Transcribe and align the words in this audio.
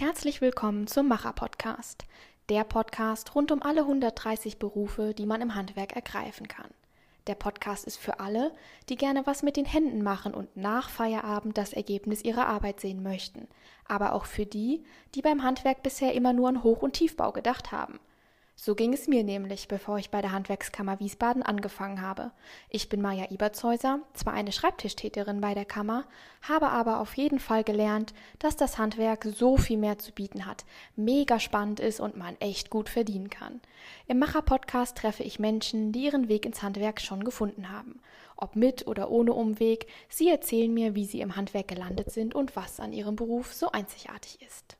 Herzlich 0.00 0.40
willkommen 0.40 0.86
zum 0.86 1.08
Macher 1.08 1.34
Podcast, 1.34 2.06
der 2.48 2.64
Podcast 2.64 3.34
rund 3.34 3.52
um 3.52 3.62
alle 3.62 3.82
130 3.82 4.58
Berufe, 4.58 5.12
die 5.12 5.26
man 5.26 5.42
im 5.42 5.54
Handwerk 5.54 5.94
ergreifen 5.94 6.48
kann. 6.48 6.70
Der 7.26 7.34
Podcast 7.34 7.84
ist 7.84 7.98
für 7.98 8.18
alle, 8.18 8.50
die 8.88 8.96
gerne 8.96 9.26
was 9.26 9.42
mit 9.42 9.58
den 9.58 9.66
Händen 9.66 10.02
machen 10.02 10.32
und 10.32 10.56
nach 10.56 10.88
Feierabend 10.88 11.58
das 11.58 11.74
Ergebnis 11.74 12.24
ihrer 12.24 12.46
Arbeit 12.46 12.80
sehen 12.80 13.02
möchten, 13.02 13.46
aber 13.86 14.14
auch 14.14 14.24
für 14.24 14.46
die, 14.46 14.84
die 15.14 15.20
beim 15.20 15.42
Handwerk 15.42 15.82
bisher 15.82 16.14
immer 16.14 16.32
nur 16.32 16.48
an 16.48 16.62
Hoch- 16.62 16.82
und 16.82 16.94
Tiefbau 16.94 17.30
gedacht 17.32 17.70
haben. 17.70 18.00
So 18.62 18.74
ging 18.74 18.92
es 18.92 19.08
mir 19.08 19.24
nämlich, 19.24 19.68
bevor 19.68 19.96
ich 19.96 20.10
bei 20.10 20.20
der 20.20 20.32
Handwerkskammer 20.32 21.00
Wiesbaden 21.00 21.42
angefangen 21.42 22.02
habe. 22.02 22.30
Ich 22.68 22.90
bin 22.90 23.00
Maja 23.00 23.30
Ebertshäuser, 23.30 24.00
zwar 24.12 24.34
eine 24.34 24.52
Schreibtischtäterin 24.52 25.40
bei 25.40 25.54
der 25.54 25.64
Kammer, 25.64 26.04
habe 26.42 26.68
aber 26.68 27.00
auf 27.00 27.16
jeden 27.16 27.38
Fall 27.38 27.64
gelernt, 27.64 28.12
dass 28.38 28.56
das 28.56 28.76
Handwerk 28.76 29.24
so 29.24 29.56
viel 29.56 29.78
mehr 29.78 29.98
zu 29.98 30.12
bieten 30.12 30.44
hat, 30.44 30.66
mega 30.94 31.40
spannend 31.40 31.80
ist 31.80 32.00
und 32.00 32.18
man 32.18 32.36
echt 32.38 32.68
gut 32.68 32.90
verdienen 32.90 33.30
kann. 33.30 33.62
Im 34.06 34.18
Macher-Podcast 34.18 34.98
treffe 34.98 35.22
ich 35.22 35.38
Menschen, 35.38 35.90
die 35.92 36.04
ihren 36.04 36.28
Weg 36.28 36.44
ins 36.44 36.62
Handwerk 36.62 37.00
schon 37.00 37.24
gefunden 37.24 37.70
haben. 37.70 38.02
Ob 38.36 38.56
mit 38.56 38.86
oder 38.86 39.10
ohne 39.10 39.32
Umweg, 39.32 39.86
sie 40.10 40.28
erzählen 40.28 40.74
mir, 40.74 40.94
wie 40.94 41.06
sie 41.06 41.22
im 41.22 41.34
Handwerk 41.34 41.68
gelandet 41.68 42.10
sind 42.10 42.34
und 42.34 42.56
was 42.56 42.78
an 42.78 42.92
ihrem 42.92 43.16
Beruf 43.16 43.54
so 43.54 43.72
einzigartig 43.72 44.42
ist. 44.42 44.76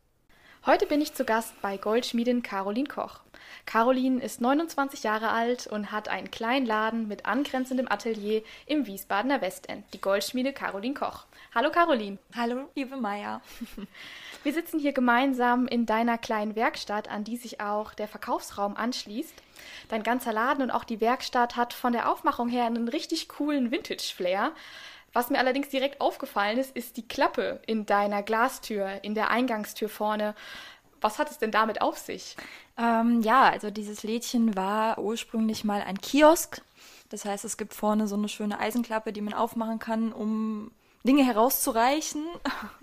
Heute 0.66 0.84
bin 0.84 1.00
ich 1.00 1.14
zu 1.14 1.24
Gast 1.24 1.54
bei 1.62 1.78
Goldschmiedin 1.78 2.42
Caroline 2.42 2.86
Koch. 2.86 3.20
Caroline 3.64 4.22
ist 4.22 4.42
29 4.42 5.02
Jahre 5.02 5.30
alt 5.30 5.66
und 5.66 5.90
hat 5.90 6.08
einen 6.08 6.30
kleinen 6.30 6.66
Laden 6.66 7.08
mit 7.08 7.24
angrenzendem 7.24 7.90
Atelier 7.90 8.42
im 8.66 8.86
Wiesbadener 8.86 9.40
Westend, 9.40 9.86
die 9.94 10.02
Goldschmiede 10.02 10.52
Caroline 10.52 10.92
Koch. 10.92 11.24
Hallo 11.54 11.70
Caroline. 11.70 12.18
Hallo, 12.36 12.68
liebe 12.74 12.98
Maya. 12.98 13.40
Wir 14.42 14.52
sitzen 14.52 14.78
hier 14.78 14.92
gemeinsam 14.92 15.66
in 15.66 15.86
deiner 15.86 16.18
kleinen 16.18 16.54
Werkstatt, 16.56 17.08
an 17.08 17.24
die 17.24 17.38
sich 17.38 17.62
auch 17.62 17.94
der 17.94 18.06
Verkaufsraum 18.06 18.76
anschließt. 18.76 19.42
Dein 19.88 20.02
ganzer 20.02 20.34
Laden 20.34 20.62
und 20.62 20.70
auch 20.70 20.84
die 20.84 21.00
Werkstatt 21.00 21.56
hat 21.56 21.72
von 21.72 21.94
der 21.94 22.10
Aufmachung 22.10 22.50
her 22.50 22.66
einen 22.66 22.88
richtig 22.88 23.30
coolen 23.30 23.70
Vintage-Flair. 23.70 24.52
Was 25.12 25.30
mir 25.30 25.38
allerdings 25.38 25.68
direkt 25.68 26.00
aufgefallen 26.00 26.58
ist, 26.58 26.76
ist 26.76 26.96
die 26.96 27.06
Klappe 27.06 27.60
in 27.66 27.84
deiner 27.84 28.22
Glastür, 28.22 29.02
in 29.02 29.14
der 29.14 29.30
Eingangstür 29.30 29.88
vorne. 29.88 30.34
Was 31.00 31.18
hat 31.18 31.30
es 31.30 31.38
denn 31.38 31.50
damit 31.50 31.82
auf 31.82 31.98
sich? 31.98 32.36
Ähm, 32.76 33.20
ja, 33.22 33.48
also 33.48 33.70
dieses 33.70 34.02
Lädchen 34.02 34.54
war 34.56 34.98
ursprünglich 34.98 35.64
mal 35.64 35.82
ein 35.82 36.00
Kiosk. 36.00 36.62
Das 37.08 37.24
heißt, 37.24 37.44
es 37.44 37.56
gibt 37.56 37.74
vorne 37.74 38.06
so 38.06 38.14
eine 38.14 38.28
schöne 38.28 38.60
Eisenklappe, 38.60 39.12
die 39.12 39.20
man 39.20 39.34
aufmachen 39.34 39.80
kann, 39.80 40.12
um 40.12 40.70
Dinge 41.02 41.24
herauszureichen. 41.24 42.24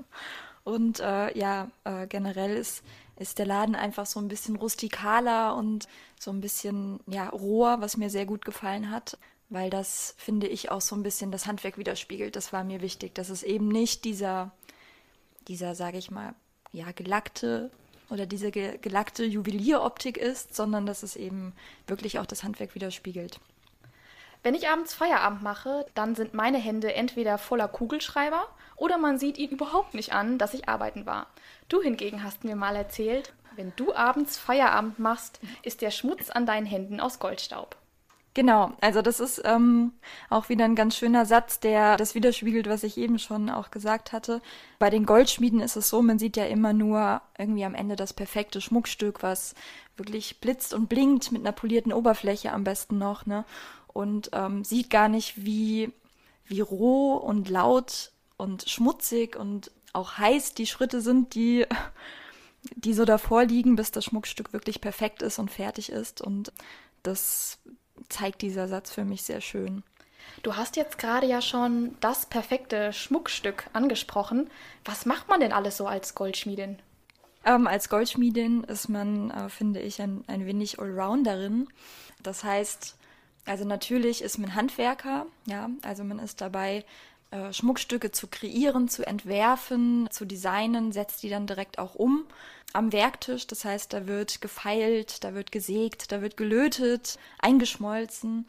Und 0.66 1.00
äh, 1.00 1.38
ja, 1.38 1.70
äh, 1.86 2.08
generell 2.08 2.58
ist, 2.58 2.83
ist 3.16 3.39
der 3.39 3.45
Laden 3.45 3.75
einfach 3.75 4.05
so 4.05 4.20
ein 4.20 4.28
bisschen 4.28 4.58
rustikaler 4.58 5.55
und 5.55 5.88
so 6.20 6.30
ein 6.30 6.42
bisschen 6.42 7.00
ja, 7.08 7.30
roher, 7.30 7.80
was 7.80 7.95
mir 7.95 8.09
sehr 8.09 8.25
gut 8.25 8.44
gefallen 8.44 8.92
hat 8.92 9.17
weil 9.50 9.70
das, 9.70 10.16
finde 10.17 10.48
ich, 10.48 10.72
auch 10.72 10.81
so 10.81 10.95
ein 10.95 11.03
bisschen 11.03 11.31
das 11.31 11.45
Handwerk 11.45 11.78
widerspiegelt. 11.78 12.36
Das 12.36 12.52
war 12.52 12.64
mir 12.64 12.81
wichtig, 12.81 13.16
dass 13.16 13.30
es 13.30 13.44
eben 13.44 13.67
nicht 13.67 14.04
dieser, 14.06 14.52
dieser, 15.48 15.76
sage 15.76 15.98
ich 15.98 16.12
mal, 16.12 16.36
ja, 16.72 16.92
gelackte 16.92 17.72
oder 18.09 18.26
diese 18.26 18.52
ge 18.52 18.78
gelackte 18.78 19.23
Juwelieroptik 19.23 20.17
ist, 20.17 20.56
sondern 20.56 20.86
dass 20.86 21.04
es 21.04 21.16
eben 21.16 21.54
wirklich 21.88 22.20
auch 22.20 22.26
das 22.26 22.44
Handwerk 22.44 22.76
widerspiegelt. 22.76 23.39
Wenn 24.44 24.54
ich 24.54 24.70
abends 24.70 24.94
Feierabend 24.94 25.42
mache, 25.44 25.86
dann 25.95 26.16
sind 26.16 26.34
meine 26.34 26.58
Hände 26.58 26.94
entweder 26.94 27.38
voller 27.38 27.67
Kugelschreiber 27.67 28.48
oder 28.76 28.98
man 28.98 29.17
sieht 29.17 29.38
ihnen 29.38 29.54
überhaupt 29.54 29.94
nicht 29.94 30.14
an, 30.14 30.38
dass 30.38 30.54
ich 30.54 30.70
arbeiten 30.70 31.06
war. 31.06 31.28
Du 31.70 31.82
hingegen 31.82 32.23
hast 32.23 32.44
mir 32.44 32.56
mal 32.56 32.76
erzählt, 32.76 33.33
wenn 33.55 33.73
du 33.76 33.94
abends 33.95 34.38
Feierabend 34.38 35.00
machst, 35.00 35.39
ist 35.64 35.82
der 35.82 35.92
Schmutz 35.92 36.30
an 36.30 36.45
deinen 36.45 36.67
Händen 36.67 37.00
aus 37.00 37.17
Goldstaub. 37.17 37.76
Genau, 38.37 38.71
also 38.81 39.02
das 39.02 39.20
ist 39.20 39.42
ähm, 39.45 39.93
auch 40.30 40.48
wieder 40.48 40.64
ein 40.64 40.75
ganz 40.75 40.95
schöner 40.95 41.25
Satz, 41.25 41.59
der 41.59 41.98
das 41.98 42.14
widerspiegelt, 42.14 42.70
was 42.70 42.83
ich 42.83 42.95
eben 42.99 43.17
schon 43.17 43.49
auch 43.49 43.71
gesagt 43.71 44.11
hatte. 44.14 44.43
Bei 44.77 44.92
den 44.92 45.08
Goldschmieden 45.08 45.59
ist 45.59 45.75
es 45.75 45.89
so, 45.89 46.03
man 46.03 46.20
sieht 46.20 46.37
ja 46.37 46.45
immer 46.45 46.71
nur 46.71 47.20
irgendwie 47.39 47.65
am 47.65 47.73
Ende 47.73 47.95
das 47.95 48.14
perfekte 48.14 48.61
Schmuckstück, 48.61 49.23
was 49.23 49.55
wirklich 49.95 50.39
blitzt 50.39 50.76
und 50.76 50.87
blinkt 50.87 51.31
mit 51.31 51.42
einer 51.42 51.52
polierten 51.52 51.92
Oberfläche 51.92 52.53
am 52.53 52.64
besten 52.64 52.99
noch, 52.99 53.26
ne? 53.26 53.43
Und 53.87 54.30
ähm, 54.33 54.64
sieht 54.64 54.92
gar 54.92 55.09
nicht, 55.09 55.43
wie, 55.43 55.92
wie 56.45 56.61
roh 56.61 57.15
und 57.15 57.49
laut 57.49 58.11
und 58.37 58.70
schmutzig 58.70 59.36
und 59.36 59.71
auch 59.93 60.20
heiß 60.20 60.53
die 60.53 60.67
Schritte 60.67 61.02
sind, 61.02 61.33
die 61.33 61.65
die 62.76 62.93
so 62.93 63.03
davor 63.03 63.45
liegen, 63.45 63.76
bis 63.76 63.89
das 63.89 64.05
Schmuckstück 64.05 64.53
wirklich 64.53 64.80
perfekt 64.80 65.23
ist 65.23 65.39
und 65.39 65.49
fertig 65.49 65.92
ist. 65.92 66.21
Und 66.21 66.52
das 67.02 67.59
zeigt 68.10 68.42
dieser 68.42 68.68
Satz 68.68 68.92
für 68.92 69.06
mich 69.06 69.23
sehr 69.23 69.42
schön. 69.42 69.84
Du 70.44 70.56
hast 70.56 70.76
jetzt 70.76 70.98
gerade 70.98 71.26
ja 71.26 71.42
schon 71.42 71.95
das 72.00 72.26
perfekte 72.26 72.94
Schmuckstück 72.94 73.66
angesprochen. 73.73 74.50
Was 74.86 75.06
macht 75.06 75.30
man 75.30 75.40
denn 75.40 75.54
alles 75.54 75.78
so 75.78 75.88
als 75.88 76.16
Goldschmiedin? 76.16 76.80
Ähm, 77.45 77.68
als 77.68 77.90
Goldschmiedin 77.90 78.64
ist 78.66 78.90
man, 78.90 79.32
äh, 79.32 79.50
finde 79.50 79.80
ich, 79.80 80.02
ein, 80.02 80.23
ein 80.28 80.45
wenig 80.45 80.80
Allrounderin. 80.80 81.68
Das 82.22 82.44
heißt, 82.44 82.98
also 83.45 83.64
natürlich 83.64 84.22
ist 84.22 84.38
man 84.38 84.54
Handwerker, 84.56 85.26
ja, 85.45 85.70
also 85.82 86.04
man 86.04 86.20
ist 86.20 86.42
dabei, 86.42 86.84
äh, 87.32 87.52
Schmuckstücke 87.52 88.11
zu 88.11 88.27
kreieren, 88.27 88.88
zu 88.88 89.05
entwerfen, 89.05 90.08
zu 90.11 90.26
designen, 90.26 90.92
setzt 90.92 91.23
die 91.23 91.30
dann 91.30 91.48
direkt 91.48 91.80
auch 91.80 91.95
um 91.95 92.26
am 92.73 92.92
Werktisch. 92.92 93.48
Das 93.48 93.65
heißt, 93.65 93.93
da 93.93 94.08
wird 94.08 94.42
gefeilt, 94.42 95.23
da 95.23 95.33
wird 95.33 95.52
gesägt, 95.52 96.11
da 96.11 96.21
wird 96.21 96.38
gelötet, 96.38 97.17
eingeschmolzen. 97.39 98.48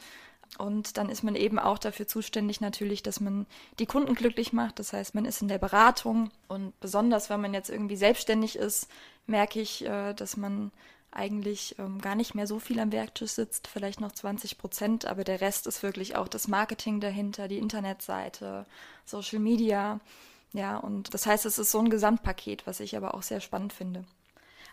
Und 0.57 0.97
dann 0.97 1.09
ist 1.09 1.23
man 1.23 1.35
eben 1.35 1.59
auch 1.59 1.79
dafür 1.79 2.07
zuständig 2.07 2.61
natürlich, 2.61 3.03
dass 3.03 3.21
man 3.21 3.47
die 3.79 3.87
Kunden 3.87 4.15
glücklich 4.15 4.53
macht. 4.53 4.79
Das 4.79 4.93
heißt, 4.93 5.15
man 5.15 5.25
ist 5.25 5.43
in 5.43 5.49
der 5.49 5.59
Beratung. 5.59 6.31
Und 6.49 6.79
besonders, 6.81 7.31
wenn 7.31 7.41
man 7.41 7.55
jetzt 7.55 7.71
irgendwie 7.71 7.97
selbstständig 7.97 8.57
ist, 8.57 8.89
merke 9.27 9.61
ich, 9.61 9.85
äh, 9.85 10.15
dass 10.15 10.37
man 10.37 10.73
eigentlich 11.19 11.79
ähm, 11.79 12.01
gar 12.01 12.15
nicht 12.15 12.35
mehr 12.35 12.47
so 12.47 12.59
viel 12.59 12.79
am 12.81 12.93
Werktisch 12.93 13.33
sitzt, 13.33 13.67
vielleicht 13.67 14.01
noch 14.01 14.13
20 14.13 14.57
Prozent, 14.57 15.05
aber 15.05 15.25
der 15.25 15.41
Rest 15.41 15.67
ist 15.67 15.83
wirklich 15.83 16.17
auch 16.17 16.29
das 16.29 16.49
Marketing 16.49 17.01
dahinter, 17.01 17.49
die 17.49 17.59
Internetseite, 17.59 18.65
Social 19.05 19.41
Media. 19.41 20.01
Ja, 20.53 20.79
und 20.79 21.13
das 21.13 21.27
heißt, 21.27 21.45
es 21.45 21.59
ist 21.59 21.71
so 21.71 21.81
ein 21.81 21.91
Gesamtpaket, 21.91 22.67
was 22.67 22.81
ich 22.81 22.97
aber 22.97 23.15
auch 23.15 23.23
sehr 23.23 23.41
spannend 23.41 23.73
finde. 23.73 24.05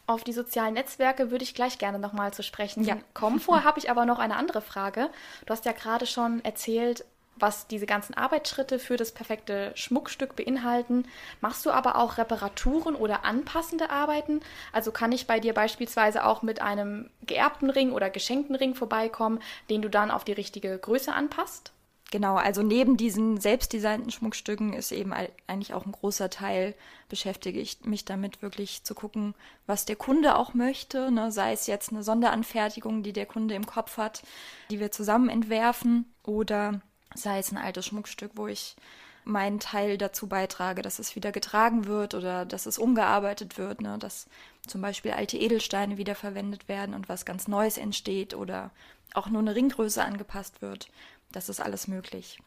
Auf 0.07 0.23
die 0.23 0.33
sozialen 0.33 0.75
Netzwerke 0.75 1.31
würde 1.31 1.43
ich 1.43 1.55
gleich 1.55 1.79
gerne 1.79 1.97
nochmal 1.97 2.31
zu 2.31 2.43
sprechen 2.43 2.83
ja. 2.83 2.97
kommen. 3.15 3.39
Vorher 3.39 3.65
habe 3.65 3.79
ich 3.79 3.89
aber 3.89 4.05
noch 4.05 4.19
eine 4.19 4.35
andere 4.35 4.61
Frage. 4.61 5.09
Du 5.45 5.51
hast 5.51 5.65
ja 5.65 5.71
gerade 5.71 6.05
schon 6.05 6.45
erzählt, 6.45 7.03
was 7.37 7.67
diese 7.67 7.85
ganzen 7.85 8.13
Arbeitsschritte 8.13 8.79
für 8.79 8.97
das 8.97 9.11
perfekte 9.11 9.71
Schmuckstück 9.75 10.35
beinhalten. 10.35 11.05
Machst 11.41 11.65
du 11.65 11.71
aber 11.71 11.97
auch 11.97 12.17
Reparaturen 12.17 12.95
oder 12.95 13.25
anpassende 13.25 13.89
Arbeiten? 13.89 14.41
Also 14.71 14.91
kann 14.91 15.11
ich 15.11 15.27
bei 15.27 15.39
dir 15.39 15.53
beispielsweise 15.53 16.25
auch 16.25 16.41
mit 16.41 16.61
einem 16.61 17.09
geerbten 17.25 17.69
Ring 17.69 17.91
oder 17.91 18.09
geschenkten 18.09 18.55
Ring 18.55 18.75
vorbeikommen, 18.75 19.39
den 19.69 19.81
du 19.81 19.89
dann 19.89 20.11
auf 20.11 20.23
die 20.23 20.33
richtige 20.33 20.77
Größe 20.77 21.13
anpasst? 21.13 21.71
Genau, 22.11 22.35
also 22.35 22.61
neben 22.61 22.97
diesen 22.97 23.41
selbstdesignten 23.41 24.11
Schmuckstücken 24.11 24.73
ist 24.73 24.91
eben 24.91 25.11
eigentlich 25.11 25.73
auch 25.73 25.85
ein 25.85 25.91
großer 25.91 26.29
Teil, 26.29 26.75
beschäftige 27.09 27.59
ich 27.59 27.83
mich 27.83 28.05
damit 28.05 28.41
wirklich 28.41 28.83
zu 28.83 28.93
gucken, 28.93 29.33
was 29.65 29.85
der 29.85 29.95
Kunde 29.95 30.37
auch 30.37 30.53
möchte, 30.53 31.11
ne? 31.11 31.31
sei 31.31 31.51
es 31.51 31.65
jetzt 31.65 31.91
eine 31.91 32.03
Sonderanfertigung, 32.03 33.01
die 33.01 33.11
der 33.11 33.25
Kunde 33.25 33.55
im 33.55 33.65
Kopf 33.65 33.97
hat, 33.97 34.21
die 34.69 34.79
wir 34.79 34.91
zusammen 34.91 35.29
entwerfen 35.29 36.13
oder 36.23 36.79
sei 37.15 37.39
es 37.39 37.51
ein 37.51 37.57
altes 37.57 37.87
Schmuckstück, 37.87 38.31
wo 38.35 38.47
ich 38.47 38.75
meinen 39.23 39.59
Teil 39.59 39.97
dazu 39.97 40.27
beitrage, 40.27 40.81
dass 40.83 40.99
es 40.99 41.15
wieder 41.15 41.31
getragen 41.31 41.85
wird 41.85 42.13
oder 42.13 42.45
dass 42.45 42.67
es 42.67 42.77
umgearbeitet 42.77 43.57
wird, 43.57 43.81
ne? 43.81 43.97
dass 43.97 44.27
zum 44.67 44.81
Beispiel 44.81 45.11
alte 45.11 45.37
Edelsteine 45.37 45.97
wiederverwendet 45.97 46.67
werden 46.67 46.93
und 46.93 47.09
was 47.09 47.25
ganz 47.25 47.47
Neues 47.47 47.77
entsteht 47.77 48.35
oder 48.35 48.69
auch 49.13 49.27
nur 49.27 49.41
eine 49.41 49.55
Ringgröße 49.55 50.03
angepasst 50.03 50.61
wird. 50.61 50.89
Das 51.31 51.49
ist 51.49 51.59
alles 51.59 51.87
möglich. 51.87 52.39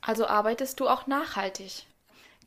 Also 0.00 0.26
arbeitest 0.26 0.78
du 0.78 0.88
auch 0.88 1.08
nachhaltig? 1.08 1.86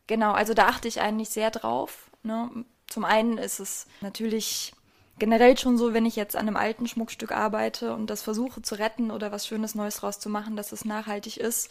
Genau, 0.07 0.31
also 0.31 0.53
da 0.53 0.67
achte 0.67 0.87
ich 0.87 1.01
eigentlich 1.01 1.29
sehr 1.29 1.51
drauf. 1.51 2.09
Ne? 2.23 2.49
Zum 2.87 3.03
einen 3.03 3.37
ist 3.37 3.59
es 3.59 3.85
natürlich 4.01 4.73
generell 5.19 5.57
schon 5.57 5.77
so, 5.77 5.93
wenn 5.93 6.05
ich 6.05 6.15
jetzt 6.15 6.35
an 6.35 6.47
einem 6.47 6.57
alten 6.57 6.87
Schmuckstück 6.87 7.31
arbeite 7.31 7.93
und 7.93 8.09
das 8.09 8.21
versuche 8.21 8.61
zu 8.61 8.75
retten 8.75 9.11
oder 9.11 9.31
was 9.31 9.45
Schönes 9.45 9.75
Neues 9.75 9.97
draus 9.97 10.19
zu 10.19 10.29
machen, 10.29 10.55
dass 10.55 10.71
es 10.71 10.85
nachhaltig 10.85 11.37
ist. 11.37 11.69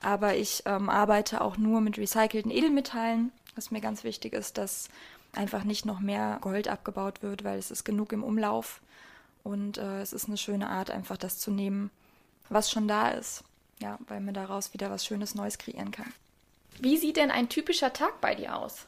Aber 0.00 0.36
ich 0.36 0.62
ähm, 0.66 0.88
arbeite 0.88 1.40
auch 1.40 1.56
nur 1.56 1.80
mit 1.80 1.98
recycelten 1.98 2.50
Edelmetallen, 2.50 3.32
was 3.54 3.70
mir 3.70 3.80
ganz 3.80 4.04
wichtig 4.04 4.32
ist, 4.32 4.58
dass 4.58 4.88
einfach 5.32 5.64
nicht 5.64 5.86
noch 5.86 6.00
mehr 6.00 6.38
Gold 6.40 6.68
abgebaut 6.68 7.22
wird, 7.22 7.44
weil 7.44 7.58
es 7.58 7.70
ist 7.70 7.84
genug 7.84 8.12
im 8.12 8.24
Umlauf. 8.24 8.80
Und 9.44 9.78
äh, 9.78 10.00
es 10.00 10.12
ist 10.12 10.26
eine 10.26 10.36
schöne 10.36 10.68
Art, 10.68 10.90
einfach 10.90 11.16
das 11.16 11.38
zu 11.38 11.50
nehmen, 11.50 11.90
was 12.48 12.70
schon 12.70 12.88
da 12.88 13.10
ist. 13.10 13.44
Ja, 13.78 13.98
weil 14.08 14.20
man 14.20 14.34
daraus 14.34 14.72
wieder 14.72 14.90
was 14.90 15.04
Schönes 15.04 15.34
Neues 15.34 15.58
kreieren 15.58 15.90
kann. 15.90 16.12
Wie 16.80 16.96
sieht 16.96 17.16
denn 17.16 17.30
ein 17.30 17.48
typischer 17.48 17.92
Tag 17.92 18.20
bei 18.20 18.34
dir 18.34 18.56
aus? 18.56 18.86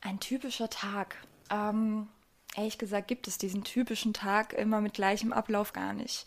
Ein 0.00 0.18
typischer 0.20 0.68
Tag. 0.68 1.16
Ähm, 1.50 2.08
ehrlich 2.56 2.78
gesagt 2.78 3.08
gibt 3.08 3.28
es 3.28 3.38
diesen 3.38 3.64
typischen 3.64 4.12
Tag 4.12 4.52
immer 4.52 4.80
mit 4.80 4.94
gleichem 4.94 5.32
Ablauf 5.32 5.72
gar 5.72 5.92
nicht. 5.92 6.26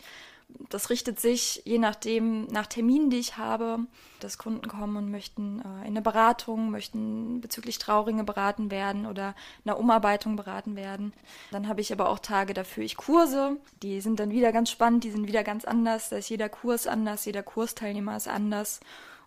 Das 0.70 0.90
richtet 0.90 1.18
sich 1.18 1.62
je 1.64 1.78
nachdem 1.78 2.46
nach 2.46 2.66
Terminen, 2.66 3.10
die 3.10 3.18
ich 3.18 3.36
habe, 3.36 3.80
dass 4.20 4.38
Kunden 4.38 4.68
kommen 4.68 4.96
und 4.96 5.10
möchten 5.10 5.60
äh, 5.60 5.80
in 5.80 5.88
eine 5.88 6.02
Beratung, 6.02 6.70
möchten 6.70 7.40
bezüglich 7.40 7.78
Trauringe 7.78 8.22
beraten 8.22 8.70
werden 8.70 9.06
oder 9.06 9.34
einer 9.64 9.76
Umarbeitung 9.76 10.36
beraten 10.36 10.76
werden. 10.76 11.12
Dann 11.50 11.66
habe 11.68 11.80
ich 11.80 11.92
aber 11.92 12.08
auch 12.08 12.20
Tage 12.20 12.54
dafür 12.54 12.84
ich 12.84 12.96
Kurse, 12.96 13.56
die 13.82 14.00
sind 14.00 14.20
dann 14.20 14.30
wieder 14.30 14.52
ganz 14.52 14.70
spannend, 14.70 15.02
die 15.02 15.10
sind 15.10 15.26
wieder 15.26 15.42
ganz 15.42 15.64
anders, 15.64 16.10
da 16.10 16.16
ist 16.16 16.28
jeder 16.28 16.48
Kurs 16.48 16.86
anders, 16.86 17.24
jeder 17.24 17.42
Kursteilnehmer 17.42 18.16
ist 18.16 18.28
anders. 18.28 18.80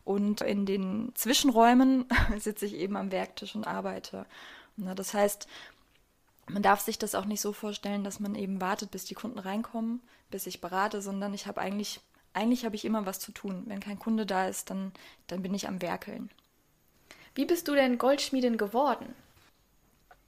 Und 0.05 0.41
in 0.41 0.65
den 0.65 1.11
Zwischenräumen 1.15 2.05
sitze 2.39 2.65
ich 2.65 2.75
eben 2.75 2.95
am 2.95 3.11
Werktisch 3.11 3.55
und 3.55 3.67
arbeite. 3.67 4.25
Das 4.77 5.13
heißt, 5.13 5.47
man 6.49 6.63
darf 6.63 6.81
sich 6.81 6.97
das 6.97 7.15
auch 7.15 7.25
nicht 7.25 7.41
so 7.41 7.53
vorstellen, 7.53 8.03
dass 8.03 8.19
man 8.19 8.35
eben 8.35 8.61
wartet, 8.61 8.91
bis 8.91 9.05
die 9.05 9.13
Kunden 9.13 9.39
reinkommen, 9.39 10.01
bis 10.29 10.47
ich 10.47 10.61
berate, 10.61 11.01
sondern 11.01 11.33
ich 11.33 11.47
habe 11.47 11.61
eigentlich, 11.61 12.01
eigentlich 12.33 12.65
habe 12.65 12.75
ich 12.75 12.85
immer 12.85 13.05
was 13.05 13.19
zu 13.19 13.31
tun. 13.31 13.63
Wenn 13.67 13.79
kein 13.79 13.99
Kunde 13.99 14.25
da 14.25 14.47
ist, 14.47 14.69
dann, 14.69 14.91
dann 15.27 15.41
bin 15.41 15.53
ich 15.53 15.67
am 15.67 15.81
Werkeln. 15.81 16.29
Wie 17.35 17.45
bist 17.45 17.67
du 17.67 17.75
denn 17.75 17.97
Goldschmiedin 17.97 18.57
geworden? 18.57 19.13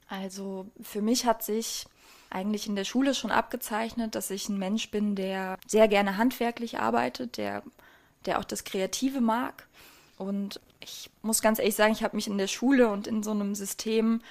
Also 0.08 0.68
für 0.82 1.02
mich 1.02 1.26
hat 1.26 1.44
sich 1.44 1.86
eigentlich 2.30 2.68
in 2.68 2.76
der 2.76 2.86
Schule 2.86 3.14
schon 3.14 3.32
abgezeichnet, 3.32 4.16
dass 4.16 4.30
ich 4.30 4.48
ein 4.48 4.58
Mensch 4.58 4.92
bin, 4.92 5.16
der 5.16 5.58
sehr 5.68 5.88
gerne 5.88 6.18
handwerklich 6.18 6.80
arbeitet, 6.80 7.38
der, 7.38 7.64
der 8.26 8.40
auch 8.40 8.46
das 8.46 8.64
Kreative 8.64 9.22
mag. 9.22 9.68
Und 10.18 10.62
ich 10.80 11.10
muss 11.22 11.42
ganz 11.42 11.60
ehrlich 11.60 11.76
sagen, 11.76 11.94
ich 11.94 12.04
habe 12.04 12.16
mich 12.16 12.28
in 12.28 12.38
der 12.38 12.48
Schule 12.48 12.90
und 12.90 13.08
in 13.08 13.24
so 13.24 13.32
einem 13.32 13.56
System 13.56 14.22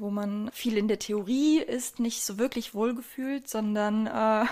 wo 0.00 0.10
man 0.10 0.50
viel 0.52 0.76
in 0.76 0.88
der 0.88 0.98
Theorie 0.98 1.58
ist, 1.58 2.00
nicht 2.00 2.24
so 2.24 2.38
wirklich 2.38 2.74
wohlgefühlt, 2.74 3.48
sondern 3.48 4.06
äh, 4.06 4.46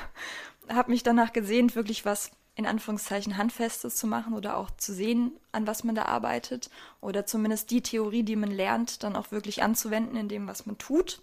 habe 0.73 0.91
mich 0.91 1.03
danach 1.03 1.33
gesehnt, 1.33 1.77
wirklich 1.77 2.05
was 2.05 2.31
in 2.57 2.67
Anführungszeichen 2.67 3.37
Handfestes 3.37 3.97
zu 3.97 4.07
machen 4.07 4.33
oder 4.33 4.57
auch 4.57 4.71
zu 4.77 4.93
sehen, 4.93 5.33
an 5.51 5.67
was 5.67 5.83
man 5.83 5.95
da 5.95 6.05
arbeitet 6.05 6.71
oder 7.01 7.27
zumindest 7.27 7.71
die 7.71 7.83
Theorie, 7.83 8.23
die 8.23 8.37
man 8.37 8.51
lernt, 8.51 9.03
dann 9.03 9.17
auch 9.17 9.33
wirklich 9.33 9.63
anzuwenden 9.63 10.17
in 10.17 10.29
dem, 10.29 10.47
was 10.47 10.67
man 10.67 10.79
tut. 10.79 11.21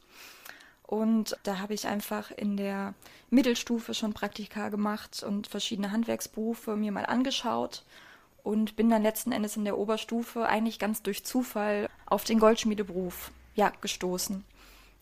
Und 0.84 1.38
da 1.44 1.60
habe 1.60 1.74
ich 1.74 1.88
einfach 1.88 2.32
in 2.32 2.58
der 2.58 2.94
Mittelstufe 3.30 3.94
schon 3.94 4.12
Praktika 4.12 4.68
gemacht 4.68 5.24
und 5.24 5.48
verschiedene 5.48 5.92
Handwerksberufe 5.92 6.76
mir 6.76 6.92
mal 6.92 7.06
angeschaut 7.06 7.86
und 8.44 8.76
bin 8.76 8.90
dann 8.90 9.02
letzten 9.02 9.32
Endes 9.32 9.56
in 9.56 9.64
der 9.64 9.78
Oberstufe 9.78 10.48
eigentlich 10.48 10.80
ganz 10.80 11.02
durch 11.02 11.24
Zufall 11.24 11.88
auf 12.08 12.26
den 12.26 12.40
Goldschmiedeberuf 12.40 13.32
ja, 13.56 13.72
gestoßen. 13.82 14.44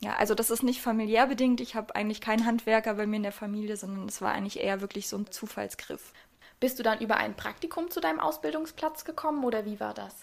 Ja, 0.01 0.15
also 0.15 0.33
das 0.33 0.49
ist 0.49 0.63
nicht 0.63 0.81
familiär 0.81 1.27
bedingt. 1.27 1.59
Ich 1.59 1.75
habe 1.75 1.95
eigentlich 1.95 2.21
keinen 2.21 2.45
Handwerker 2.45 2.93
bei 2.93 3.05
mir 3.05 3.17
in 3.17 3.23
der 3.23 3.31
Familie, 3.31 3.75
sondern 3.75 4.07
es 4.07 4.21
war 4.21 4.31
eigentlich 4.31 4.59
eher 4.59 4.81
wirklich 4.81 5.09
so 5.09 5.17
ein 5.17 5.29
Zufallsgriff. 5.29 6.13
Bist 6.59 6.79
du 6.79 6.83
dann 6.83 6.99
über 6.99 7.17
ein 7.17 7.35
Praktikum 7.35 7.89
zu 7.89 7.99
deinem 7.99 8.19
Ausbildungsplatz 8.19 9.05
gekommen 9.05 9.43
oder 9.43 9.65
wie 9.65 9.79
war 9.79 9.93
das? 9.93 10.13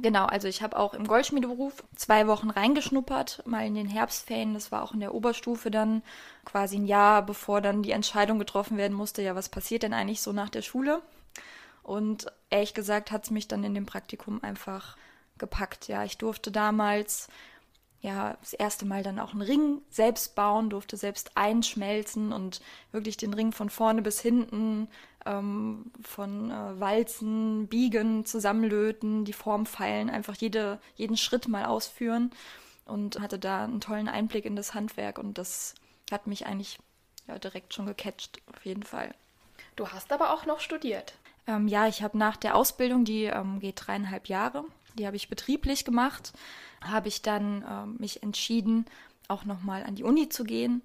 Genau, 0.00 0.26
also 0.26 0.46
ich 0.46 0.62
habe 0.62 0.78
auch 0.78 0.94
im 0.94 1.06
Goldschmiedeberuf 1.06 1.82
zwei 1.96 2.28
Wochen 2.28 2.50
reingeschnuppert, 2.50 3.42
mal 3.46 3.66
in 3.66 3.74
den 3.74 3.88
Herbstferien, 3.88 4.54
das 4.54 4.70
war 4.70 4.82
auch 4.82 4.92
in 4.92 5.00
der 5.00 5.12
Oberstufe 5.12 5.70
dann 5.70 6.02
quasi 6.44 6.76
ein 6.76 6.86
Jahr, 6.86 7.22
bevor 7.22 7.60
dann 7.60 7.82
die 7.82 7.90
Entscheidung 7.90 8.38
getroffen 8.38 8.76
werden 8.76 8.96
musste, 8.96 9.22
ja, 9.22 9.34
was 9.34 9.48
passiert 9.48 9.82
denn 9.82 9.94
eigentlich 9.94 10.22
so 10.22 10.32
nach 10.32 10.50
der 10.50 10.62
Schule? 10.62 11.02
Und 11.82 12.26
ehrlich 12.50 12.74
gesagt 12.74 13.10
hat 13.10 13.24
es 13.24 13.30
mich 13.30 13.48
dann 13.48 13.64
in 13.64 13.74
dem 13.74 13.86
Praktikum 13.86 14.42
einfach 14.44 14.96
gepackt. 15.38 15.88
Ja, 15.88 16.04
ich 16.04 16.18
durfte 16.18 16.52
damals 16.52 17.28
ja, 18.00 18.36
das 18.40 18.52
erste 18.52 18.86
Mal 18.86 19.02
dann 19.02 19.18
auch 19.18 19.32
einen 19.32 19.42
Ring 19.42 19.82
selbst 19.90 20.34
bauen, 20.34 20.70
durfte 20.70 20.96
selbst 20.96 21.36
einschmelzen 21.36 22.32
und 22.32 22.60
wirklich 22.92 23.16
den 23.16 23.34
Ring 23.34 23.52
von 23.52 23.70
vorne 23.70 24.02
bis 24.02 24.20
hinten 24.20 24.88
ähm, 25.26 25.90
von 26.02 26.50
äh, 26.50 26.80
Walzen, 26.80 27.66
Biegen, 27.66 28.24
Zusammenlöten, 28.24 29.24
die 29.24 29.32
Form 29.32 29.66
feilen, 29.66 30.10
einfach 30.10 30.36
jede, 30.36 30.78
jeden 30.94 31.16
Schritt 31.16 31.48
mal 31.48 31.64
ausführen 31.64 32.30
und 32.86 33.20
hatte 33.20 33.38
da 33.38 33.64
einen 33.64 33.80
tollen 33.80 34.08
Einblick 34.08 34.44
in 34.44 34.54
das 34.54 34.74
Handwerk 34.74 35.18
und 35.18 35.36
das 35.36 35.74
hat 36.10 36.26
mich 36.26 36.46
eigentlich 36.46 36.78
ja, 37.26 37.38
direkt 37.38 37.74
schon 37.74 37.86
gecatcht, 37.86 38.40
auf 38.54 38.64
jeden 38.64 38.84
Fall. 38.84 39.14
Du 39.74 39.88
hast 39.88 40.12
aber 40.12 40.32
auch 40.32 40.46
noch 40.46 40.60
studiert. 40.60 41.14
Ähm, 41.46 41.66
ja, 41.66 41.88
ich 41.88 42.02
habe 42.02 42.16
nach 42.16 42.36
der 42.36 42.54
Ausbildung, 42.54 43.04
die 43.04 43.24
ähm, 43.24 43.58
geht 43.58 43.86
dreieinhalb 43.86 44.28
Jahre, 44.28 44.64
die 44.94 45.06
habe 45.06 45.16
ich 45.16 45.28
betrieblich 45.28 45.84
gemacht 45.84 46.32
habe 46.80 47.08
ich 47.08 47.22
dann 47.22 47.62
äh, 47.62 47.86
mich 48.00 48.22
entschieden, 48.22 48.86
auch 49.28 49.44
nochmal 49.44 49.84
an 49.84 49.94
die 49.94 50.04
Uni 50.04 50.28
zu 50.28 50.44
gehen. 50.44 50.82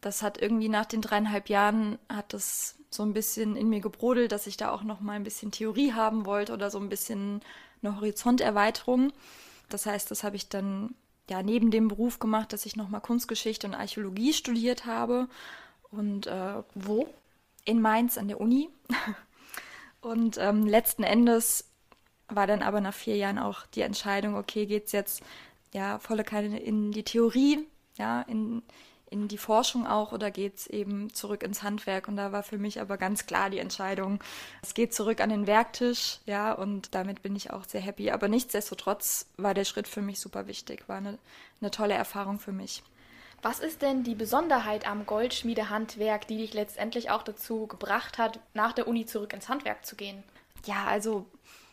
Das 0.00 0.22
hat 0.22 0.40
irgendwie 0.40 0.68
nach 0.68 0.86
den 0.86 1.02
dreieinhalb 1.02 1.48
Jahren 1.48 1.98
hat 2.08 2.32
das 2.32 2.76
so 2.90 3.02
ein 3.02 3.12
bisschen 3.12 3.56
in 3.56 3.68
mir 3.68 3.80
gebrodelt, 3.80 4.32
dass 4.32 4.46
ich 4.46 4.56
da 4.56 4.70
auch 4.70 4.82
nochmal 4.82 5.16
ein 5.16 5.24
bisschen 5.24 5.50
Theorie 5.50 5.92
haben 5.92 6.26
wollte 6.26 6.52
oder 6.52 6.70
so 6.70 6.78
ein 6.78 6.88
bisschen 6.88 7.40
eine 7.82 7.96
Horizonterweiterung. 7.96 9.12
Das 9.68 9.86
heißt, 9.86 10.10
das 10.10 10.24
habe 10.24 10.36
ich 10.36 10.48
dann 10.48 10.94
ja 11.28 11.42
neben 11.42 11.70
dem 11.70 11.88
Beruf 11.88 12.18
gemacht, 12.18 12.52
dass 12.52 12.66
ich 12.66 12.76
nochmal 12.76 13.00
Kunstgeschichte 13.00 13.66
und 13.66 13.74
Archäologie 13.74 14.32
studiert 14.32 14.86
habe. 14.86 15.28
Und 15.90 16.26
äh, 16.26 16.62
wo? 16.74 17.08
In 17.64 17.80
Mainz 17.80 18.16
an 18.16 18.28
der 18.28 18.40
Uni. 18.40 18.70
und 20.00 20.38
ähm, 20.38 20.66
letzten 20.66 21.02
Endes 21.02 21.67
war 22.28 22.46
dann 22.46 22.62
aber 22.62 22.80
nach 22.80 22.94
vier 22.94 23.16
Jahren 23.16 23.38
auch 23.38 23.66
die 23.66 23.82
Entscheidung, 23.82 24.36
okay, 24.36 24.66
geht's 24.66 24.92
jetzt 24.92 25.22
ja 25.72 25.98
volle 25.98 26.24
Kanne 26.24 26.58
in 26.58 26.92
die 26.92 27.02
Theorie, 27.02 27.66
ja, 27.96 28.22
in, 28.22 28.62
in 29.10 29.28
die 29.28 29.38
Forschung 29.38 29.86
auch 29.86 30.12
oder 30.12 30.30
geht's 30.30 30.66
eben 30.66 31.12
zurück 31.12 31.42
ins 31.42 31.62
Handwerk? 31.62 32.08
Und 32.08 32.16
da 32.16 32.32
war 32.32 32.42
für 32.42 32.58
mich 32.58 32.80
aber 32.80 32.96
ganz 32.96 33.26
klar 33.26 33.50
die 33.50 33.58
Entscheidung, 33.58 34.22
es 34.62 34.74
geht 34.74 34.94
zurück 34.94 35.20
an 35.20 35.30
den 35.30 35.46
Werktisch, 35.46 36.20
ja, 36.26 36.52
und 36.52 36.94
damit 36.94 37.22
bin 37.22 37.34
ich 37.36 37.50
auch 37.50 37.64
sehr 37.64 37.80
happy. 37.80 38.10
Aber 38.10 38.28
nichtsdestotrotz 38.28 39.26
war 39.36 39.54
der 39.54 39.64
Schritt 39.64 39.88
für 39.88 40.02
mich 40.02 40.20
super 40.20 40.46
wichtig, 40.46 40.88
war 40.88 40.96
eine, 40.96 41.18
eine 41.60 41.70
tolle 41.70 41.94
Erfahrung 41.94 42.38
für 42.38 42.52
mich. 42.52 42.82
Was 43.40 43.60
ist 43.60 43.82
denn 43.82 44.02
die 44.02 44.16
Besonderheit 44.16 44.86
am 44.88 45.06
Goldschmiedehandwerk, 45.06 46.26
die 46.26 46.38
dich 46.38 46.54
letztendlich 46.54 47.10
auch 47.10 47.22
dazu 47.22 47.68
gebracht 47.68 48.18
hat, 48.18 48.40
nach 48.52 48.72
der 48.72 48.88
Uni 48.88 49.06
zurück 49.06 49.32
ins 49.32 49.48
Handwerk 49.48 49.86
zu 49.86 49.94
gehen? 49.94 50.24
Ja, 50.64 50.86
also 50.86 51.24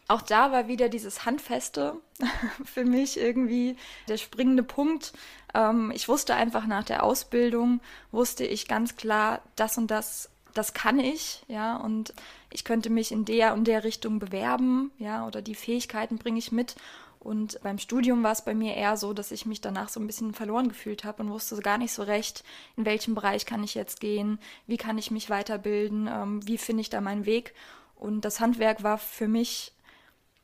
auch 0.08 0.22
da 0.22 0.52
war 0.52 0.68
wieder 0.68 0.90
dieses 0.90 1.26
Handfeste 1.26 1.96
für 2.64 2.86
mich 2.86 3.20
irgendwie 3.20 3.76
der 4.08 4.18
springende 4.18 4.64
Punkt. 4.64 5.14
Ähm, 5.54 5.92
ich 5.96 6.08
wusste 6.08 6.36
einfach 6.36 6.68
nach 6.68 6.84
der 6.84 7.04
Ausbildung, 7.04 7.82
wusste 8.12 8.46
ich 8.46 8.68
ganz 8.68 8.96
klar, 8.96 9.42
das 9.56 9.78
und 9.78 9.90
das, 9.90 10.30
das 10.54 10.74
kann 10.74 11.00
ich, 11.00 11.44
ja, 11.48 11.78
und 11.78 12.14
ich 12.52 12.64
könnte 12.64 12.90
mich 12.90 13.12
in 13.12 13.26
der 13.26 13.54
und 13.54 13.66
der 13.66 13.84
Richtung 13.84 14.20
bewerben, 14.20 14.92
ja, 15.00 15.26
oder 15.26 15.42
die 15.42 15.56
Fähigkeiten 15.56 16.18
bringe 16.18 16.40
ich 16.40 16.52
mit. 16.52 16.76
Und 17.20 17.60
beim 17.64 17.80
Studium 17.80 18.22
war 18.22 18.34
es 18.34 18.46
bei 18.46 18.54
mir 18.54 18.76
eher 18.76 18.98
so, 18.98 19.12
dass 19.12 19.32
ich 19.32 19.48
mich 19.48 19.60
danach 19.60 19.90
so 19.90 20.00
ein 20.00 20.06
bisschen 20.06 20.36
verloren 20.36 20.70
gefühlt 20.70 21.04
habe 21.04 21.24
und 21.24 21.32
wusste 21.32 21.58
gar 21.58 21.80
nicht 21.80 21.92
so 21.92 22.04
recht, 22.04 22.44
in 22.78 22.86
welchem 22.86 23.16
Bereich 23.16 23.48
kann 23.48 23.64
ich 23.64 23.74
jetzt 23.74 24.00
gehen, 24.00 24.38
wie 24.68 24.78
kann 24.78 25.00
ich 25.00 25.10
mich 25.10 25.32
weiterbilden, 25.32 26.08
ähm, 26.08 26.48
wie 26.48 26.60
finde 26.60 26.82
ich 26.82 26.92
da 26.92 27.02
meinen 27.02 27.26
Weg. 27.26 27.56
Und 27.96 28.22
das 28.22 28.40
Handwerk 28.40 28.84
war 28.84 29.00
für 29.00 29.28
mich 29.28 29.75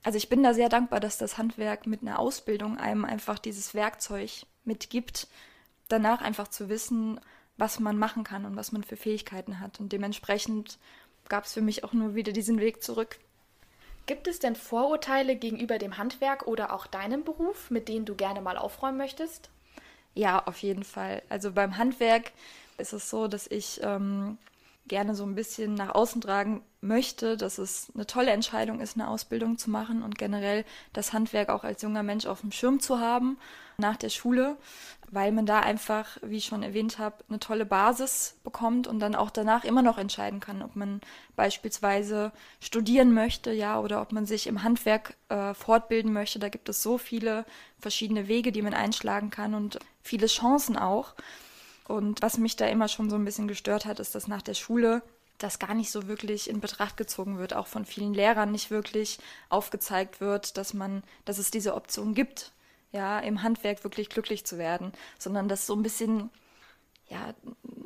also 0.04 0.18
ich 0.18 0.30
bin 0.30 0.44
da 0.44 0.54
sehr 0.54 0.70
dankbar, 0.70 1.00
dass 1.00 1.18
das 1.18 1.38
Handwerk 1.38 1.86
mit 1.86 2.02
einer 2.02 2.20
Ausbildung 2.20 2.78
einem 2.78 3.06
einfach 3.06 3.40
dieses 3.40 3.74
Werkzeug 3.74 4.46
mitgibt, 4.64 5.28
danach 5.88 6.22
einfach 6.22 6.48
zu 6.48 6.70
wissen, 6.70 7.20
was 7.58 7.80
man 7.80 7.98
machen 7.98 8.24
kann 8.24 8.46
und 8.46 8.56
was 8.56 8.72
man 8.72 8.84
für 8.84 8.98
Fähigkeiten 8.98 9.60
hat. 9.60 9.80
Und 9.80 9.92
dementsprechend 9.92 10.80
gab 11.30 11.46
es 11.46 11.54
für 11.54 11.62
mich 11.62 11.84
auch 11.84 11.94
nur 11.94 12.16
wieder 12.16 12.32
diesen 12.32 12.60
Weg 12.60 12.84
zurück. 12.84 13.20
Gibt 14.08 14.28
es 14.28 14.40
denn 14.40 14.56
Vorurteile 14.56 15.36
gegenüber 15.36 15.78
dem 15.78 15.98
Handwerk 15.98 16.48
oder 16.48 16.74
auch 16.74 16.88
deinem 16.88 17.24
Beruf, 17.24 17.70
mit 17.70 17.88
denen 17.88 18.06
du 18.06 18.16
gerne 18.16 18.42
mal 18.42 18.58
aufräumen 18.58 18.98
möchtest? 18.98 19.50
Ja, 20.16 20.44
auf 20.46 20.58
jeden 20.58 20.84
Fall. 20.84 21.22
Also 21.30 21.52
beim 21.52 21.78
Handwerk 21.78 22.32
ist 22.78 22.94
es 22.94 23.10
so, 23.10 23.28
dass 23.28 23.48
ich 23.48 23.80
ähm, 23.84 24.38
gerne 24.88 25.16
so 25.16 25.24
ein 25.24 25.36
bisschen 25.36 25.74
nach 25.74 25.94
außen 25.96 26.22
tragen 26.22 26.64
möchte, 26.82 27.38
dass 27.38 27.58
es 27.60 27.92
eine 27.94 28.08
tolle 28.08 28.32
Entscheidung 28.32 28.82
ist, 28.82 28.96
eine 28.96 29.08
Ausbildung 29.08 29.58
zu 29.58 29.70
machen 29.70 30.02
und 30.02 30.18
generell 30.18 30.66
das 30.94 31.14
Handwerk 31.14 31.50
auch 31.50 31.64
als 31.64 31.82
junger 31.82 32.04
Mensch 32.04 32.26
auf 32.26 32.42
dem 32.42 32.52
Schirm 32.52 32.80
zu 32.80 33.00
haben 33.00 33.38
nach 33.78 33.98
der 33.98 34.10
Schule, 34.10 34.58
weil 35.12 35.32
man 35.32 35.46
da 35.46 35.60
einfach, 35.60 36.18
wie 36.22 36.38
ich 36.38 36.46
schon 36.46 36.64
erwähnt 36.64 36.98
habe, 36.98 37.24
eine 37.30 37.40
tolle 37.40 37.66
Basis 37.66 38.38
bekommt 38.44 38.88
und 38.88 39.00
dann 39.00 39.16
auch 39.16 39.30
danach 39.30 39.64
immer 39.64 39.82
noch 39.82 39.98
entscheiden 39.98 40.40
kann, 40.40 40.62
ob 40.62 40.76
man 40.76 41.02
beispielsweise 41.36 42.32
studieren 42.60 43.14
möchte, 43.14 43.52
ja, 43.52 43.80
oder 43.80 44.02
ob 44.02 44.12
man 44.12 44.26
sich 44.26 44.48
im 44.48 44.64
Handwerk 44.64 45.16
äh, 45.30 45.54
fortbilden 45.54 46.14
möchte. 46.14 46.40
Da 46.40 46.50
gibt 46.50 46.70
es 46.70 46.82
so 46.82 46.98
viele 46.98 47.46
verschiedene 47.80 48.28
Wege, 48.28 48.52
die 48.52 48.62
man 48.62 48.74
einschlagen 48.74 49.30
kann 49.30 49.54
und 49.54 49.80
viele 50.02 50.28
Chancen 50.28 50.78
auch. 50.78 51.14
Und 51.92 52.22
was 52.22 52.38
mich 52.38 52.56
da 52.56 52.68
immer 52.68 52.88
schon 52.88 53.10
so 53.10 53.16
ein 53.16 53.26
bisschen 53.26 53.48
gestört 53.48 53.86
hat, 53.86 54.00
ist, 54.00 54.16
dass 54.16 54.28
nach 54.28 54.42
der 54.42 54.54
Schule 54.54 55.04
das 55.38 55.60
gar 55.60 55.74
nicht 55.74 55.92
so 55.92 56.08
wirklich 56.08 56.50
in 56.50 56.60
Betracht 56.60 56.98
gezogen 56.98 57.38
wird, 57.38 57.56
auch 57.56 57.68
von 57.68 57.86
vielen 57.86 58.14
Lehrern 58.14 58.52
nicht 58.52 58.72
wirklich 58.72 59.20
aufgezeigt 59.50 60.22
wird, 60.22 60.58
dass 60.58 60.74
man, 60.74 61.04
dass 61.26 61.38
es 61.38 61.52
diese 61.52 61.76
Option 61.76 62.14
gibt, 62.14 62.52
ja, 62.92 63.20
im 63.20 63.42
Handwerk 63.42 63.84
wirklich 63.84 64.10
glücklich 64.10 64.46
zu 64.46 64.58
werden, 64.58 64.92
sondern 65.18 65.48
dass 65.48 65.66
so 65.66 65.76
ein 65.76 65.84
bisschen, 65.84 66.30
ja, 67.08 67.34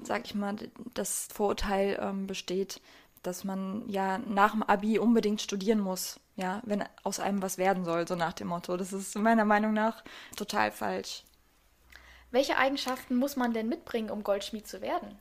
sag 0.04 0.26
ich 0.26 0.36
mal, 0.36 0.56
das 0.94 1.28
Vorurteil 1.34 1.98
ähm, 2.02 2.28
besteht, 2.28 2.82
dass 3.24 3.44
man 3.44 3.88
ja 3.90 4.18
nach 4.20 4.52
dem 4.52 4.64
Abi 4.64 5.00
unbedingt 5.00 5.42
studieren 5.42 5.80
muss, 5.80 6.20
ja, 6.36 6.62
wenn 6.66 6.84
aus 7.04 7.20
einem 7.20 7.42
was 7.42 7.58
werden 7.58 7.86
soll, 7.86 8.08
so 8.08 8.16
nach 8.16 8.34
dem 8.34 8.50
Motto. 8.50 8.78
Das 8.78 8.94
ist 8.94 9.16
meiner 9.16 9.46
Meinung 9.46 9.74
nach 9.74 10.04
total 10.36 10.72
falsch. 10.72 11.24
Welche 12.32 12.58
Eigenschaften 12.58 13.16
muss 13.16 13.36
man 13.36 13.54
denn 13.54 13.70
mitbringen, 13.70 14.10
um 14.10 14.24
Goldschmied 14.24 14.68
zu 14.68 14.82
werden? 14.82 15.18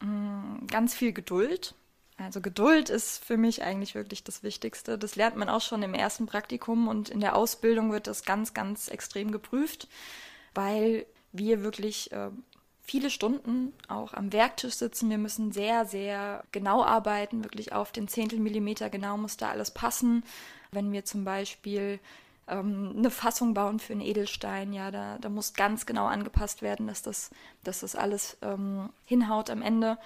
Mm, 0.00 0.66
ganz 0.66 0.94
viel 0.94 1.12
Geduld. 1.12 1.74
Also 2.18 2.40
Geduld 2.40 2.90
ist 2.90 3.24
für 3.24 3.36
mich 3.36 3.62
eigentlich 3.62 3.94
wirklich 3.94 4.22
das 4.24 4.42
Wichtigste. 4.42 4.98
Das 4.98 5.16
lernt 5.16 5.36
man 5.36 5.48
auch 5.48 5.62
schon 5.62 5.82
im 5.82 5.94
ersten 5.94 6.26
Praktikum 6.26 6.88
und 6.88 7.08
in 7.08 7.20
der 7.20 7.34
Ausbildung 7.34 7.92
wird 7.92 8.06
das 8.06 8.24
ganz, 8.24 8.52
ganz 8.52 8.88
extrem 8.88 9.32
geprüft, 9.32 9.88
weil 10.54 11.06
wir 11.32 11.62
wirklich 11.62 12.12
äh, 12.12 12.30
viele 12.82 13.10
Stunden 13.10 13.72
auch 13.88 14.12
am 14.14 14.32
Werktisch 14.32 14.74
sitzen. 14.74 15.08
Wir 15.10 15.18
müssen 15.18 15.52
sehr, 15.52 15.86
sehr 15.86 16.44
genau 16.52 16.82
arbeiten, 16.82 17.44
wirklich 17.44 17.72
auf 17.72 17.92
den 17.92 18.08
Zehntelmillimeter 18.08 18.90
genau 18.90 19.16
muss 19.16 19.36
da 19.36 19.50
alles 19.50 19.70
passen. 19.70 20.24
Wenn 20.72 20.92
wir 20.92 21.04
zum 21.04 21.24
Beispiel 21.24 22.00
ähm, 22.50 22.94
eine 22.96 23.10
Fassung 23.10 23.54
bauen 23.54 23.78
für 23.78 23.92
einen 23.92 24.02
Edelstein, 24.02 24.72
ja, 24.72 24.90
da, 24.90 25.18
da 25.18 25.28
muss 25.28 25.54
ganz 25.54 25.86
genau 25.86 26.06
angepasst 26.06 26.62
werden, 26.62 26.86
dass 26.86 27.02
das, 27.02 27.30
dass 27.64 27.80
das 27.80 27.96
alles 27.96 28.36
ähm, 28.42 28.90
hinhaut 29.04 29.50
am 29.50 29.62
Ende. 29.62 29.98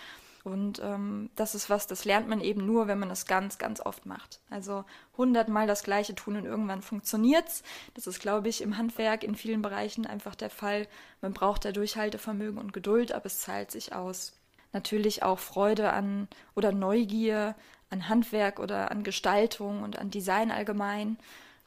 Und 0.45 0.79
ähm, 0.85 1.31
das 1.37 1.55
ist 1.55 1.71
was, 1.71 1.87
das 1.87 2.05
lernt 2.05 2.29
man 2.29 2.43
eben 2.43 2.67
nur, 2.67 2.87
wenn 2.87 2.99
man 2.99 3.11
es 3.11 3.25
ganz, 3.25 3.57
ganz 3.57 3.81
oft 3.81 4.05
macht. 4.05 4.41
Also 4.51 4.85
hundertmal 5.17 5.67
das 5.67 5.83
Gleiche 5.83 6.15
tun 6.15 6.37
und 6.37 6.45
irgendwann 6.45 6.83
funktioniert's. 6.83 7.63
Das 7.95 8.07
ist, 8.07 8.21
glaube 8.21 8.51
ich, 8.51 8.61
im 8.61 8.77
Handwerk 8.77 9.25
in 9.25 9.37
vielen 9.37 9.63
Bereichen 9.63 10.07
einfach 10.07 10.35
der 10.35 10.51
Fall. 10.51 10.87
Man 11.23 11.33
braucht 11.33 11.65
da 11.65 11.73
Durchhaltevermögen 11.73 12.59
und 12.59 12.75
Geduld, 12.75 13.13
aber 13.13 13.25
es 13.25 13.41
zahlt 13.41 13.71
sich 13.71 13.95
aus. 13.95 14.35
Natürlich 14.75 15.23
auch 15.23 15.39
Freude 15.39 15.95
an 15.95 16.29
oder 16.55 16.73
Neugier 16.73 17.55
an 17.89 18.11
Handwerk 18.11 18.59
oder 18.59 18.91
an 18.91 19.03
Gestaltung 19.03 19.83
und 19.83 19.99
an 19.99 20.11
Design 20.11 20.51
allgemein. 20.51 21.17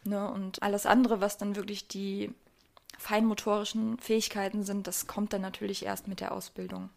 Ne? 0.08 0.30
Und 0.32 0.64
alles 0.64 0.86
andere, 0.86 1.20
was 1.20 1.38
dann 1.38 1.56
wirklich 1.56 1.88
die 1.88 2.34
feinmotorischen 2.98 4.00
Fähigkeiten 4.00 4.64
sind, 4.64 4.88
das 4.88 5.06
kommt 5.06 5.34
dann 5.34 5.42
natürlich 5.42 5.86
erst 5.86 6.08
mit 6.08 6.22
der 6.22 6.32
Ausbildung. 6.32 6.90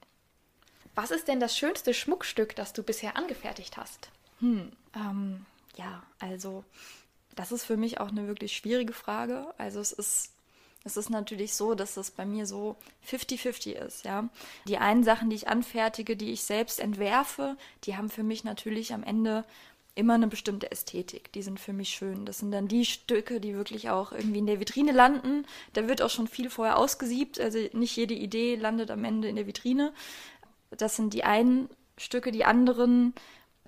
Was 0.94 1.10
ist 1.10 1.28
denn 1.28 1.40
das 1.40 1.56
schönste 1.56 1.92
Schmuckstück, 1.92 2.54
das 2.56 2.72
du 2.72 2.82
bisher 2.82 3.16
angefertigt 3.16 3.76
hast? 3.76 4.10
Hm, 4.38 4.72
ähm, 4.94 5.44
ja, 5.76 6.02
also 6.18 6.64
das 7.36 7.52
ist 7.52 7.64
für 7.64 7.76
mich 7.76 8.00
auch 8.00 8.08
eine 8.08 8.26
wirklich 8.26 8.56
schwierige 8.56 8.92
Frage. 8.92 9.46
Also 9.58 9.80
es 9.80 9.92
ist, 9.92 10.32
es 10.84 10.96
ist 10.96 11.10
natürlich 11.10 11.54
so, 11.54 11.74
dass 11.74 11.96
es 11.96 12.10
bei 12.10 12.24
mir 12.24 12.46
so 12.46 12.76
50-50 13.08 13.72
ist, 13.72 14.04
ja. 14.04 14.28
Die 14.66 14.78
einen 14.78 15.04
Sachen, 15.04 15.30
die 15.30 15.36
ich 15.36 15.48
anfertige, 15.48 16.16
die 16.16 16.32
ich 16.32 16.42
selbst 16.42 16.80
entwerfe, 16.80 17.56
die 17.84 17.96
haben 17.96 18.08
für 18.08 18.22
mich 18.22 18.44
natürlich 18.44 18.94
am 18.94 19.02
Ende 19.02 19.44
immer 19.94 20.14
eine 20.14 20.28
bestimmte 20.28 20.70
Ästhetik. 20.70 21.32
Die 21.32 21.42
sind 21.42 21.60
für 21.60 21.72
mich 21.72 21.90
schön. 21.90 22.24
Das 22.24 22.38
sind 22.38 22.52
dann 22.52 22.68
die 22.68 22.84
Stücke, 22.84 23.40
die 23.40 23.54
wirklich 23.54 23.90
auch 23.90 24.12
irgendwie 24.12 24.38
in 24.38 24.46
der 24.46 24.60
Vitrine 24.60 24.92
landen. 24.92 25.46
Da 25.72 25.88
wird 25.88 26.02
auch 26.02 26.10
schon 26.10 26.28
viel 26.28 26.50
vorher 26.50 26.78
ausgesiebt. 26.78 27.40
Also 27.40 27.58
nicht 27.72 27.96
jede 27.96 28.14
Idee 28.14 28.56
landet 28.56 28.90
am 28.90 29.04
Ende 29.04 29.28
in 29.28 29.36
der 29.36 29.46
Vitrine. 29.46 29.92
Das 30.70 30.96
sind 30.96 31.14
die 31.14 31.24
einen 31.24 31.68
Stücke, 31.98 32.32
die 32.32 32.44
anderen, 32.44 33.14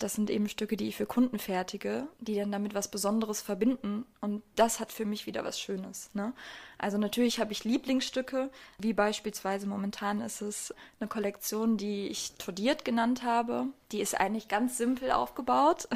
das 0.02 0.14
sind 0.14 0.30
eben 0.30 0.48
Stücke, 0.48 0.76
die 0.76 0.88
ich 0.88 0.96
für 0.96 1.06
Kunden 1.06 1.38
fertige, 1.38 2.08
die 2.18 2.34
dann 2.34 2.50
damit 2.50 2.74
was 2.74 2.88
Besonderes 2.88 3.40
verbinden. 3.40 4.04
Und 4.20 4.42
das 4.56 4.80
hat 4.80 4.92
für 4.92 5.04
mich 5.04 5.26
wieder 5.26 5.44
was 5.44 5.60
Schönes. 5.60 6.10
Ne? 6.14 6.32
Also 6.78 6.98
natürlich 6.98 7.38
habe 7.38 7.52
ich 7.52 7.64
Lieblingsstücke, 7.64 8.50
wie 8.78 8.92
beispielsweise 8.92 9.66
momentan 9.66 10.20
ist 10.20 10.40
es 10.40 10.74
eine 10.98 11.08
Kollektion, 11.08 11.76
die 11.76 12.08
ich 12.08 12.32
Todiert 12.32 12.84
genannt 12.84 13.22
habe. 13.22 13.66
Die 13.92 14.00
ist 14.00 14.18
eigentlich 14.18 14.48
ganz 14.48 14.76
simpel 14.76 15.12
aufgebaut. 15.12 15.88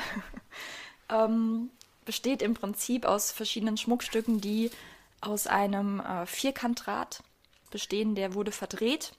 ähm, 1.08 1.70
besteht 2.04 2.42
im 2.42 2.54
Prinzip 2.54 3.04
aus 3.04 3.32
verschiedenen 3.32 3.76
Schmuckstücken, 3.76 4.40
die 4.40 4.70
aus 5.20 5.46
einem 5.46 6.00
äh, 6.00 6.26
Vierkantdraht 6.26 7.22
bestehen, 7.70 8.14
der 8.14 8.34
wurde 8.34 8.52
verdreht 8.52 9.12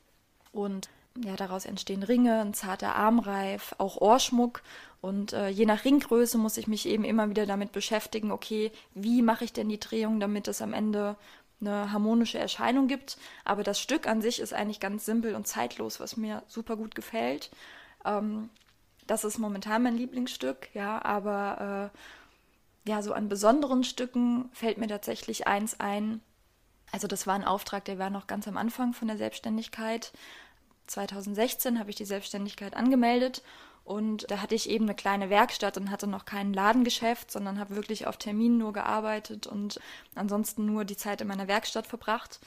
und 0.53 0.89
ja, 1.23 1.35
daraus 1.35 1.65
entstehen 1.65 2.03
Ringe, 2.03 2.41
ein 2.41 2.53
zarter 2.53 2.95
Armreif, 2.95 3.75
auch 3.77 3.97
Ohrschmuck. 3.97 4.61
Und 5.01 5.33
äh, 5.33 5.49
je 5.49 5.65
nach 5.65 5.85
Ringgröße 5.85 6.37
muss 6.37 6.57
ich 6.57 6.67
mich 6.67 6.87
eben 6.87 7.03
immer 7.03 7.29
wieder 7.29 7.45
damit 7.45 7.71
beschäftigen, 7.71 8.31
okay, 8.31 8.71
wie 8.93 9.21
mache 9.21 9.43
ich 9.43 9.53
denn 9.53 9.69
die 9.69 9.79
Drehung, 9.79 10.19
damit 10.19 10.47
es 10.47 10.61
am 10.61 10.73
Ende 10.73 11.15
eine 11.59 11.91
harmonische 11.91 12.39
Erscheinung 12.39 12.87
gibt. 12.87 13.17
Aber 13.45 13.63
das 13.63 13.79
Stück 13.79 14.07
an 14.07 14.21
sich 14.21 14.39
ist 14.39 14.53
eigentlich 14.53 14.79
ganz 14.79 15.05
simpel 15.05 15.35
und 15.35 15.47
zeitlos, 15.47 15.99
was 15.99 16.17
mir 16.17 16.43
super 16.47 16.75
gut 16.75 16.95
gefällt. 16.95 17.51
Ähm, 18.05 18.49
das 19.07 19.23
ist 19.23 19.39
momentan 19.39 19.83
mein 19.83 19.97
Lieblingsstück, 19.97 20.69
ja, 20.73 21.03
aber 21.03 21.91
äh, 22.85 22.89
ja, 22.89 23.01
so 23.01 23.13
an 23.13 23.29
besonderen 23.29 23.83
Stücken 23.83 24.49
fällt 24.53 24.77
mir 24.77 24.87
tatsächlich 24.87 25.47
eins 25.47 25.79
ein. 25.79 26.21
Also 26.91 27.07
das 27.07 27.27
war 27.27 27.35
ein 27.35 27.43
Auftrag, 27.43 27.85
der 27.85 27.99
war 27.99 28.09
noch 28.09 28.27
ganz 28.27 28.47
am 28.47 28.57
Anfang 28.57 28.93
von 28.93 29.07
der 29.07 29.17
Selbstständigkeit. 29.17 30.13
2016 30.87 31.79
habe 31.79 31.89
ich 31.89 31.95
die 31.95 32.05
Selbstständigkeit 32.05 32.75
angemeldet 32.75 33.43
und 33.87 34.29
da 34.29 34.41
hatte 34.41 34.53
ich 34.53 34.69
eben 34.69 34.83
eine 34.83 34.95
kleine 34.95 35.29
Werkstatt 35.29 35.77
und 35.77 35.91
hatte 35.91 36.07
noch 36.07 36.25
kein 36.25 36.53
Ladengeschäft, 36.53 37.31
sondern 37.31 37.57
habe 37.57 37.77
wirklich 37.77 38.05
auf 38.05 38.17
Terminen 38.17 38.57
nur 38.57 38.73
gearbeitet 38.73 39.47
und 39.47 39.79
ansonsten 40.13 40.65
nur 40.65 40.83
die 40.83 40.97
Zeit 40.97 41.21
in 41.21 41.27
meiner 41.29 41.47
Werkstatt 41.47 41.87
verbracht. 41.87 42.41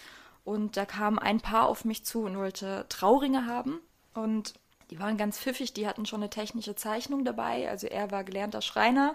Und 0.44 0.76
da 0.76 0.84
kam 0.84 1.18
ein 1.18 1.40
Paar 1.40 1.66
auf 1.66 1.86
mich 1.86 2.04
zu 2.04 2.24
und 2.24 2.36
wollte 2.36 2.84
Trauringe 2.90 3.46
haben. 3.46 3.78
Und 4.12 4.52
die 4.90 4.98
waren 4.98 5.16
ganz 5.16 5.38
pfiffig, 5.38 5.72
die 5.72 5.88
hatten 5.88 6.04
schon 6.04 6.20
eine 6.20 6.28
technische 6.28 6.74
Zeichnung 6.74 7.24
dabei. 7.24 7.70
Also 7.70 7.86
er 7.86 8.10
war 8.10 8.22
gelernter 8.22 8.60
Schreiner 8.60 9.14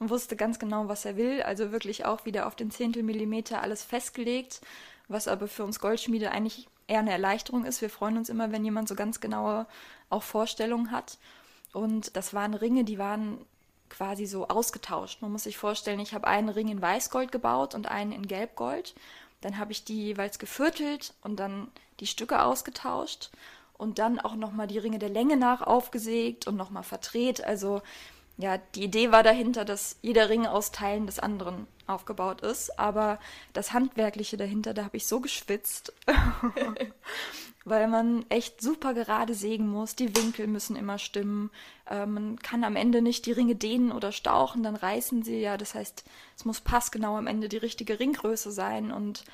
und 0.00 0.10
wusste 0.10 0.34
ganz 0.34 0.58
genau, 0.58 0.88
was 0.88 1.04
er 1.04 1.16
will. 1.16 1.42
Also 1.42 1.70
wirklich 1.70 2.04
auch 2.04 2.24
wieder 2.24 2.48
auf 2.48 2.56
den 2.56 2.72
Zehntelmillimeter 2.72 3.62
alles 3.62 3.84
festgelegt, 3.84 4.62
was 5.06 5.28
aber 5.28 5.46
für 5.46 5.62
uns 5.62 5.78
Goldschmiede 5.78 6.32
eigentlich 6.32 6.66
eher 6.92 7.00
eine 7.00 7.10
Erleichterung 7.10 7.64
ist. 7.64 7.80
Wir 7.80 7.90
freuen 7.90 8.18
uns 8.18 8.28
immer, 8.28 8.52
wenn 8.52 8.64
jemand 8.64 8.88
so 8.88 8.94
ganz 8.94 9.20
genaue 9.20 9.66
auch 10.10 10.22
Vorstellungen 10.22 10.90
hat. 10.90 11.18
Und 11.72 12.16
das 12.16 12.34
waren 12.34 12.52
Ringe, 12.52 12.84
die 12.84 12.98
waren 12.98 13.38
quasi 13.88 14.26
so 14.26 14.48
ausgetauscht. 14.48 15.22
Man 15.22 15.32
muss 15.32 15.44
sich 15.44 15.56
vorstellen, 15.56 16.00
ich 16.00 16.14
habe 16.14 16.26
einen 16.26 16.50
Ring 16.50 16.68
in 16.68 16.82
Weißgold 16.82 17.32
gebaut 17.32 17.74
und 17.74 17.88
einen 17.88 18.12
in 18.12 18.26
Gelbgold. 18.26 18.94
Dann 19.40 19.58
habe 19.58 19.72
ich 19.72 19.84
die 19.84 20.04
jeweils 20.04 20.38
geviertelt 20.38 21.14
und 21.22 21.36
dann 21.36 21.68
die 22.00 22.06
Stücke 22.06 22.42
ausgetauscht 22.42 23.30
und 23.78 23.98
dann 23.98 24.20
auch 24.20 24.34
nochmal 24.34 24.66
die 24.66 24.78
Ringe 24.78 24.98
der 24.98 25.08
Länge 25.08 25.36
nach 25.36 25.62
aufgesägt 25.62 26.46
und 26.46 26.56
nochmal 26.56 26.84
verdreht. 26.84 27.42
Also 27.42 27.80
ja, 28.36 28.58
die 28.74 28.84
Idee 28.84 29.12
war 29.12 29.22
dahinter, 29.22 29.64
dass 29.64 29.96
jeder 30.02 30.28
Ring 30.28 30.46
aus 30.46 30.72
Teilen 30.72 31.06
des 31.06 31.18
anderen 31.18 31.66
aufgebaut 31.86 32.40
ist. 32.40 32.78
Aber 32.78 33.18
das 33.52 33.72
Handwerkliche 33.72 34.36
dahinter, 34.36 34.74
da 34.74 34.84
habe 34.84 34.96
ich 34.96 35.06
so 35.06 35.20
geschwitzt, 35.20 35.92
weil 37.64 37.88
man 37.88 38.24
echt 38.28 38.60
super 38.60 38.94
gerade 38.94 39.34
sägen 39.34 39.68
muss. 39.68 39.94
Die 39.94 40.16
Winkel 40.16 40.46
müssen 40.46 40.76
immer 40.76 40.98
stimmen. 40.98 41.50
Äh, 41.88 42.06
man 42.06 42.38
kann 42.38 42.64
am 42.64 42.76
Ende 42.76 43.02
nicht 43.02 43.26
die 43.26 43.32
Ringe 43.32 43.54
dehnen 43.54 43.92
oder 43.92 44.12
stauchen, 44.12 44.62
dann 44.62 44.76
reißen 44.76 45.22
sie 45.22 45.40
ja. 45.40 45.56
Das 45.56 45.74
heißt, 45.74 46.04
es 46.36 46.44
muss 46.44 46.60
passgenau 46.60 47.16
am 47.16 47.26
Ende 47.26 47.48
die 47.48 47.58
richtige 47.58 47.98
Ringgröße 47.98 48.50
sein. 48.50 48.92
Und 48.92 49.24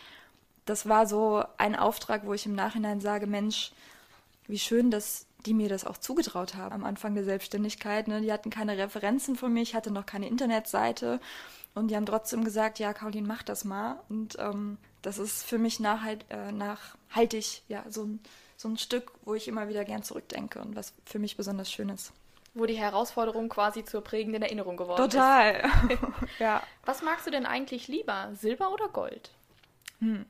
das 0.65 0.89
war 0.89 1.07
so 1.07 1.43
ein 1.57 1.77
Auftrag, 1.77 2.27
wo 2.27 2.35
ich 2.35 2.47
im 2.47 2.55
Nachhinein 2.55 3.01
sage, 3.01 3.27
Mensch, 3.27 3.73
wie 4.47 4.59
schön, 4.59 4.91
dass 4.91 5.27
die 5.47 5.55
mir 5.55 5.69
das 5.69 5.85
auch 5.85 5.99
zugetraut 5.99 6.55
haben 6.55 6.75
am 6.75 6.85
Anfang 6.85 7.15
der 7.15 7.25
Selbstständigkeit. 7.25 8.09
Ne? 8.09 8.21
Die 8.21 8.33
hatten 8.33 8.51
keine 8.51 8.77
Referenzen 8.77 9.37
von 9.37 9.53
mir, 9.53 9.63
ich 9.63 9.75
hatte 9.75 9.91
noch 9.91 10.07
keine 10.07 10.29
Internetseite 10.29 11.21
und 11.79 11.89
die 11.89 11.97
haben 11.97 12.07
trotzdem 12.07 12.45
gesagt, 12.45 12.79
ja, 12.79 12.93
Caroline, 12.93 13.27
mach 13.27 13.43
das 13.43 13.65
mal. 13.65 14.03
Und 14.09 14.39
ähm, 14.39 14.79
das 15.03 15.19
ist 15.19 15.45
für 15.45 15.59
mich 15.59 15.81
nachhalt, 15.81 16.25
äh, 16.29 16.53
nachhaltig, 16.53 17.63
ja, 17.69 17.85
so 17.89 18.05
ein, 18.05 18.21
so 18.57 18.69
ein 18.69 18.77
Stück, 18.77 19.13
wo 19.25 19.35
ich 19.35 19.49
immer 19.49 19.69
wieder 19.69 19.85
gern 19.85 20.03
zurückdenke 20.03 20.61
und 20.61 20.77
was 20.77 20.93
für 21.05 21.19
mich 21.19 21.37
besonders 21.37 21.71
schön 21.71 21.89
ist. 21.89 22.13
Wo 22.55 22.67
die 22.67 22.77
Herausforderung 22.77 23.49
quasi 23.49 23.85
zur 23.85 24.03
prägenden 24.03 24.43
Erinnerung 24.43 24.77
geworden 24.77 25.09
Total. 25.09 25.55
ist. 25.55 26.01
Total. 26.01 26.15
ja. 26.39 26.63
Was 26.85 27.03
magst 27.03 27.27
du 27.27 27.31
denn 27.31 27.47
eigentlich 27.47 27.89
lieber, 27.89 28.31
Silber 28.35 28.73
oder 28.73 28.89
Gold? 28.89 29.31
Hm. 30.01 30.27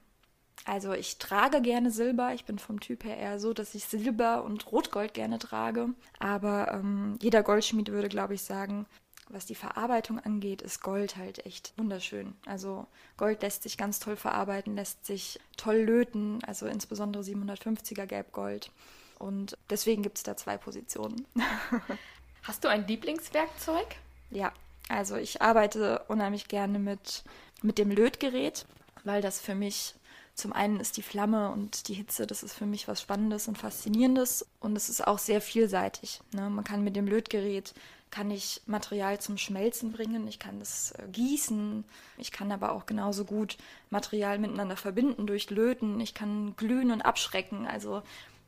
Also 0.65 0.93
ich 0.93 1.19
trage 1.19 1.63
gerne 1.63 1.91
Silber. 1.91 2.35
Ich 2.35 2.45
bin 2.45 2.59
vom 2.59 2.81
Typ 2.81 3.05
her 3.05 3.17
eher 3.17 3.39
so, 3.39 3.55
dass 3.55 3.75
ich 3.75 3.85
Silber 3.85 4.45
und 4.45 4.71
Rotgold 4.71 5.15
gerne 5.15 5.39
trage. 5.39 5.89
Aber 6.19 6.73
ähm, 6.73 7.19
jeder 7.23 7.43
Goldschmied 7.43 7.91
würde, 7.91 8.09
glaube 8.09 8.35
ich, 8.35 8.43
sagen, 8.43 8.87
was 9.29 9.47
die 9.47 9.55
Verarbeitung 9.55 10.19
angeht, 10.19 10.63
ist 10.63 10.83
Gold 10.83 11.17
halt 11.17 11.45
echt 11.45 11.73
wunderschön. 11.77 12.35
Also 12.47 12.87
Gold 13.17 13.43
lässt 13.43 13.63
sich 13.63 13.77
ganz 13.77 13.99
toll 13.99 14.17
verarbeiten, 14.17 14.75
lässt 14.75 15.05
sich 15.05 15.39
toll 15.57 15.77
löten, 15.77 16.43
also 16.47 16.67
insbesondere 16.67 17.23
750er 17.23 18.07
Gelbgold. 18.07 18.71
Und 19.19 19.59
deswegen 19.69 20.03
gibt 20.03 20.19
es 20.19 20.23
da 20.23 20.37
zwei 20.37 20.57
Positionen. 20.57 21.27
Hast 22.43 22.65
du 22.65 22.69
ein 22.69 22.87
Lieblingswerkzeug? 22.87 23.97
Ja, 24.31 24.53
also 24.89 25.17
ich 25.17 25.43
arbeite 25.43 26.05
unheimlich 26.09 26.49
gerne 26.49 26.79
mit, 26.79 27.25
mit 27.63 27.79
dem 27.79 27.91
Lötgerät. 27.91 28.67
weil 29.05 29.23
das 29.23 29.41
für 29.41 29.55
mich 29.55 29.95
zum 30.35 30.53
einen 30.53 30.79
ist 30.79 30.97
die 30.97 31.03
Flamme 31.03 31.51
und 31.51 31.89
die 31.89 31.95
Hitze, 31.95 32.27
das 32.27 32.45
ist 32.45 32.55
für 32.55 32.67
mich 32.67 32.87
was 32.87 33.03
Spannendes 33.03 33.49
und 33.49 33.59
Faszinierendes 33.59 34.47
und 34.61 34.77
es 34.77 34.89
ist 34.89 35.05
auch 35.05 35.19
sehr 35.19 35.41
vielseitig. 35.41 36.21
Ne? 36.33 36.49
Man 36.49 36.65
kann 36.65 36.85
mit 36.85 36.95
dem 36.95 37.09
Lötgerät 37.09 37.75
kann 38.11 38.31
ich 38.31 38.63
Material 38.67 39.21
zum 39.21 39.39
Schmelzen 39.39 39.93
bringen, 39.93 40.27
ich 40.29 40.39
kann 40.39 40.61
es 40.61 40.93
äh, 40.93 41.07
gießen, 41.11 41.85
ich 42.17 42.33
kann 42.33 42.53
aber 42.53 42.73
auch 42.73 42.87
genauso 42.87 43.25
gut 43.25 43.57
Material 43.91 44.39
miteinander 44.39 44.77
verbinden 44.77 45.27
durch 45.27 45.51
Löten, 45.51 46.01
ich 46.01 46.15
kann 46.15 46.55
glühen 46.57 46.91
und 46.91 47.03
abschrecken. 47.03 47.67
Also 47.67 48.03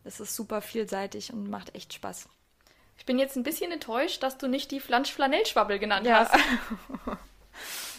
es 0.05 0.21
ist 0.21 0.35
super 0.35 0.63
vielseitig 0.63 1.33
und 1.33 1.49
macht 1.51 1.75
echt 1.75 1.93
Spaß. 1.93 2.29
Ich 2.99 3.07
bin 3.07 3.19
jetzt 3.19 3.37
ein 3.37 3.43
bisschen 3.43 3.73
enttäuscht, 3.73 4.23
dass 4.23 4.37
du 4.37 4.47
nicht 4.47 4.71
die 4.71 4.81
Flansch-Flanell-Schwabbel 4.81 5.79
genannt 5.79 6.07
ja. 6.07 6.29
hast. 6.29 6.35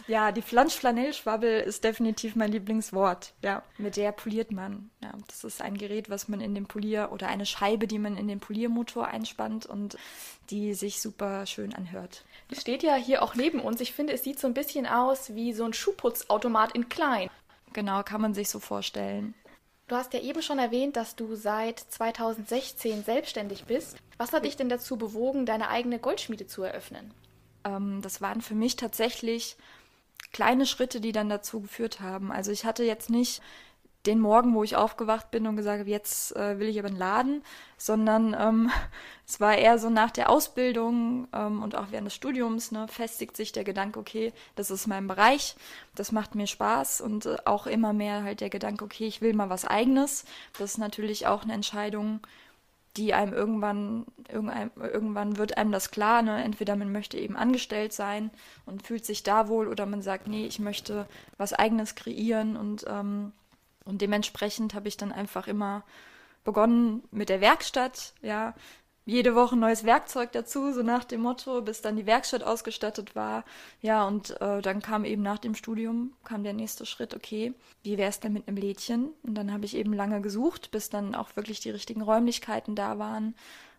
ja, 0.08 0.32
die 0.32 0.42
Flansch-Flanell-Schwabbel 0.42 1.62
ist 1.62 1.84
definitiv 1.84 2.36
mein 2.36 2.52
Lieblingswort. 2.52 3.34
Ja, 3.44 3.64
mit 3.78 3.98
der 3.98 4.12
poliert 4.12 4.52
man. 4.52 4.90
Ja, 5.02 5.14
das 5.28 5.44
ist 5.44 5.62
ein 5.62 5.78
Gerät, 5.78 6.10
was 6.10 6.28
man 6.28 6.42
in 6.42 6.56
den 6.56 6.66
Polier 6.66 7.10
oder 7.12 7.28
eine 7.28 7.46
Scheibe, 7.46 7.88
die 7.88 8.00
man 8.00 8.18
in 8.18 8.28
den 8.28 8.40
Poliermotor 8.40 9.08
einspannt 9.08 9.66
und 9.66 9.98
die 10.50 10.74
sich 10.74 11.02
super 11.02 11.46
schön 11.46 11.74
anhört. 11.74 12.26
Die 12.50 12.56
steht 12.56 12.84
ja 12.84 12.96
hier 12.96 13.24
auch 13.24 13.36
neben 13.36 13.60
uns. 13.60 13.82
Ich 13.82 13.94
finde, 13.94 14.14
es 14.14 14.24
sieht 14.24 14.40
so 14.40 14.48
ein 14.48 14.54
bisschen 14.54 14.86
aus 14.86 15.34
wie 15.36 15.54
so 15.54 15.64
ein 15.64 15.74
Schuhputzautomat 15.74 16.74
in 16.74 16.90
klein. 16.90 17.30
Genau, 17.74 18.04
kann 18.04 18.22
man 18.22 18.34
sich 18.34 18.50
so 18.50 18.60
vorstellen. 18.60 19.34
Du 19.88 19.98
hast 19.98 20.14
ja 20.14 20.22
eben 20.22 20.42
schon 20.42 20.58
erwähnt, 20.58 20.96
dass 20.96 21.18
du 21.18 21.36
seit 21.36 21.80
2016 21.80 23.04
selbstständig 23.04 23.66
bist. 23.66 23.98
Was 24.18 24.32
hat 24.32 24.46
dich 24.46 24.56
denn 24.56 24.70
dazu 24.70 24.98
bewogen, 24.98 25.46
deine 25.46 25.68
eigene 25.68 26.00
Goldschmiede 26.00 26.48
zu 26.48 26.64
eröffnen? 26.64 27.14
Ähm, 27.64 28.02
das 28.02 28.22
waren 28.22 28.42
für 28.42 28.56
mich 28.56 28.76
tatsächlich 28.76 29.58
kleine 30.32 30.66
Schritte, 30.66 31.02
die 31.02 31.12
dann 31.12 31.30
dazu 31.30 31.62
geführt 31.62 32.00
haben. 32.00 32.32
Also 32.32 32.52
ich 32.52 32.66
hatte 32.66 32.84
jetzt 32.84 33.10
nicht 33.10 33.42
den 34.06 34.20
Morgen, 34.20 34.56
wo 34.56 34.64
ich 34.64 34.76
aufgewacht 34.76 35.30
bin 35.30 35.46
und 35.46 35.56
gesagt 35.56 35.80
habe, 35.80 35.90
jetzt 35.90 36.36
äh, 36.36 36.58
will 36.58 36.68
ich 36.68 36.80
aber 36.80 36.88
einen 36.88 36.98
Laden, 36.98 37.44
sondern 37.78 38.36
ähm, 38.40 38.72
es 39.28 39.40
war 39.40 39.56
eher 39.56 39.78
so 39.78 39.90
nach 39.90 40.12
der 40.12 40.30
Ausbildung 40.30 41.28
ähm, 41.34 41.62
und 41.62 41.76
auch 41.76 41.88
während 41.92 42.08
des 42.08 42.16
Studiums 42.16 42.72
ne, 42.72 42.88
festigt 42.88 43.38
sich 43.38 43.52
der 43.52 43.64
Gedanke, 43.64 44.00
okay, 44.00 44.34
das 44.56 44.72
ist 44.72 44.88
mein 44.88 45.08
Bereich, 45.08 45.56
das 45.94 46.12
macht 46.12 46.34
mir 46.34 46.48
Spaß 46.48 47.02
und 47.02 47.28
äh, 47.28 47.38
auch 47.46 47.68
immer 47.68 47.94
mehr 47.94 48.24
halt 48.24 48.42
der 48.42 48.50
Gedanke, 48.50 48.86
okay, 48.86 49.06
ich 49.06 49.22
will 49.22 49.34
mal 49.34 49.50
was 49.50 49.66
eigenes. 49.66 50.26
Das 50.58 50.72
ist 50.72 50.78
natürlich 50.78 51.28
auch 51.28 51.44
eine 51.44 51.54
Entscheidung, 51.54 52.22
die 52.98 53.14
einem 53.14 53.34
irgendwann, 53.34 54.06
irgendwann, 54.30 54.72
irgendwann 54.76 55.38
wird 55.38 55.58
einem 55.58 55.72
das 55.72 55.92
klar, 55.92 56.22
ne? 56.22 56.44
entweder 56.44 56.76
man 56.76 56.92
möchte 56.92 57.18
eben 57.18 57.38
angestellt 57.38 57.94
sein 57.94 58.32
und 58.66 58.86
fühlt 58.86 59.06
sich 59.06 59.24
da 59.24 59.48
wohl 59.48 59.68
oder 59.68 59.86
man 59.86 60.02
sagt, 60.02 60.28
nee, 60.28 60.46
ich 60.46 60.60
möchte 60.60 61.08
was 61.38 61.54
eigenes 61.54 61.96
kreieren 61.96 62.58
und 62.58 62.86
ähm, 62.88 63.32
und 63.84 64.02
dementsprechend 64.02 64.74
habe 64.74 64.88
ich 64.88 64.98
dann 64.98 65.12
einfach 65.12 65.48
immer 65.48 65.84
begonnen 66.44 67.04
mit 67.12 67.30
der 67.30 67.42
Werkstatt, 67.42 68.14
ja, 68.22 68.54
jede 69.06 69.34
Woche 69.36 69.58
neues 69.58 69.84
Werkzeug 69.84 70.32
dazu, 70.32 70.72
so 70.74 70.84
nach 70.84 71.04
dem 71.04 71.22
Motto, 71.22 71.62
bis 71.62 71.82
dann 71.82 71.96
die 71.96 72.06
Werkstatt 72.06 72.44
ausgestattet 72.44 73.16
war. 73.16 73.44
Ja, 73.82 74.08
und 74.08 74.40
äh, 74.42 74.62
dann 74.62 74.82
kam 74.82 75.06
eben 75.06 75.24
nach 75.24 75.40
dem 75.40 75.56
Studium, 75.56 76.14
kam 76.24 76.44
der 76.44 76.54
nächste 76.54 76.86
Schritt, 76.86 77.16
okay, 77.16 77.54
wie 77.84 77.98
wäre 77.98 78.10
es 78.10 78.20
denn 78.20 78.34
mit 78.34 78.48
einem 78.48 78.58
Lädchen? 78.58 79.10
Und 79.24 79.36
dann 79.36 79.52
habe 79.52 79.66
ich 79.66 79.76
eben 79.76 79.94
lange 79.94 80.22
gesucht, 80.22 80.72
bis 80.72 80.90
dann 80.90 81.16
auch 81.16 81.36
wirklich 81.36 81.60
die 81.60 81.72
richtigen 81.72 82.02
Räumlichkeiten 82.02 82.76
da 82.76 83.00
waren, 83.00 83.34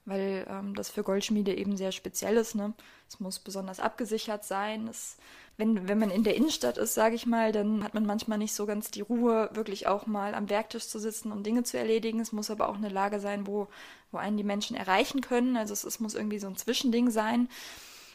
weil 0.07 0.45
ähm, 0.49 0.75
das 0.75 0.91
für 0.91 1.05
Goldschmiede 1.05 1.55
eben 1.55 1.77
sehr 1.77 1.93
speziell 1.93 2.37
ist. 2.37 2.57
Ne? 2.57 2.73
Es 3.09 3.21
muss 3.21 3.39
besonders 3.39 3.79
abgesichert 3.79 4.45
sein, 4.45 4.89
es 4.89 5.17
wenn, 5.57 5.89
wenn 5.89 5.99
man 5.99 6.11
in 6.11 6.25
der 6.25 6.35
Innenstadt 6.35 6.79
ist, 6.79 6.95
sage 6.95 7.15
ich 7.15 7.27
mal, 7.27 7.53
dann 7.53 7.85
hat 7.85 7.95
man 7.95 8.07
manchmal 8.07 8.39
nicht 8.39 8.55
so 8.55 8.67
ganz 8.67 8.91
die 8.91 9.03
Ruhe, 9.03 9.51
wirklich 9.53 9.87
auch 9.87 10.07
mal 10.07 10.35
am 10.35 10.49
Werktisch 10.49 10.89
zu 10.89 10.99
sitzen 10.99 11.31
und 11.31 11.45
Dinge 11.45 11.63
zu 11.63 11.79
erledigen. 11.79 12.21
Es 12.21 12.33
muss 12.33 12.51
aber 12.51 12.69
auch 12.69 12.77
eine 12.77 12.89
Lage 12.89 13.21
sein, 13.21 13.47
wo, 13.47 13.69
wo 14.11 14.19
einen 14.19 14.37
die 14.37 14.45
Menschen 14.45 14.77
erreichen 14.77 15.21
können. 15.21 15.57
Also 15.57 15.73
es, 15.73 15.85
es 15.85 16.01
muss 16.01 16.15
irgendwie 16.15 16.39
so 16.39 16.47
ein 16.47 16.57
Zwischending 16.57 17.11
sein. 17.11 17.49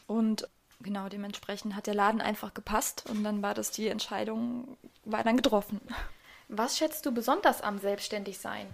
Und 0.07 0.47
genau 0.81 1.09
dementsprechend 1.09 1.75
hat 1.75 1.87
der 1.87 1.95
Laden 1.95 2.21
einfach 2.21 2.53
gepasst 2.53 3.03
und 3.09 3.23
dann 3.23 3.41
war 3.41 3.53
das 3.53 3.71
die 3.71 3.87
Entscheidung, 3.87 4.77
war 5.05 5.23
dann 5.23 5.37
getroffen. 5.37 5.81
Was 6.49 6.77
schätzt 6.77 7.05
du 7.05 7.11
besonders 7.11 7.61
am 7.61 7.77
Selbstständigsein? 7.77 8.67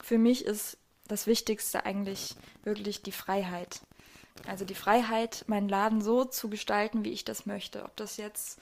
Für 0.00 0.18
mich 0.18 0.44
ist 0.44 0.78
das 1.08 1.26
Wichtigste 1.26 1.84
eigentlich 1.84 2.34
wirklich 2.64 3.02
die 3.02 3.12
Freiheit. 3.12 3.80
Also 4.46 4.64
die 4.64 4.74
Freiheit, 4.74 5.44
meinen 5.46 5.68
Laden 5.68 6.00
so 6.00 6.24
zu 6.24 6.48
gestalten, 6.48 7.04
wie 7.04 7.12
ich 7.12 7.24
das 7.24 7.46
möchte. 7.46 7.84
Ob 7.84 7.96
das 7.96 8.16
jetzt 8.16 8.58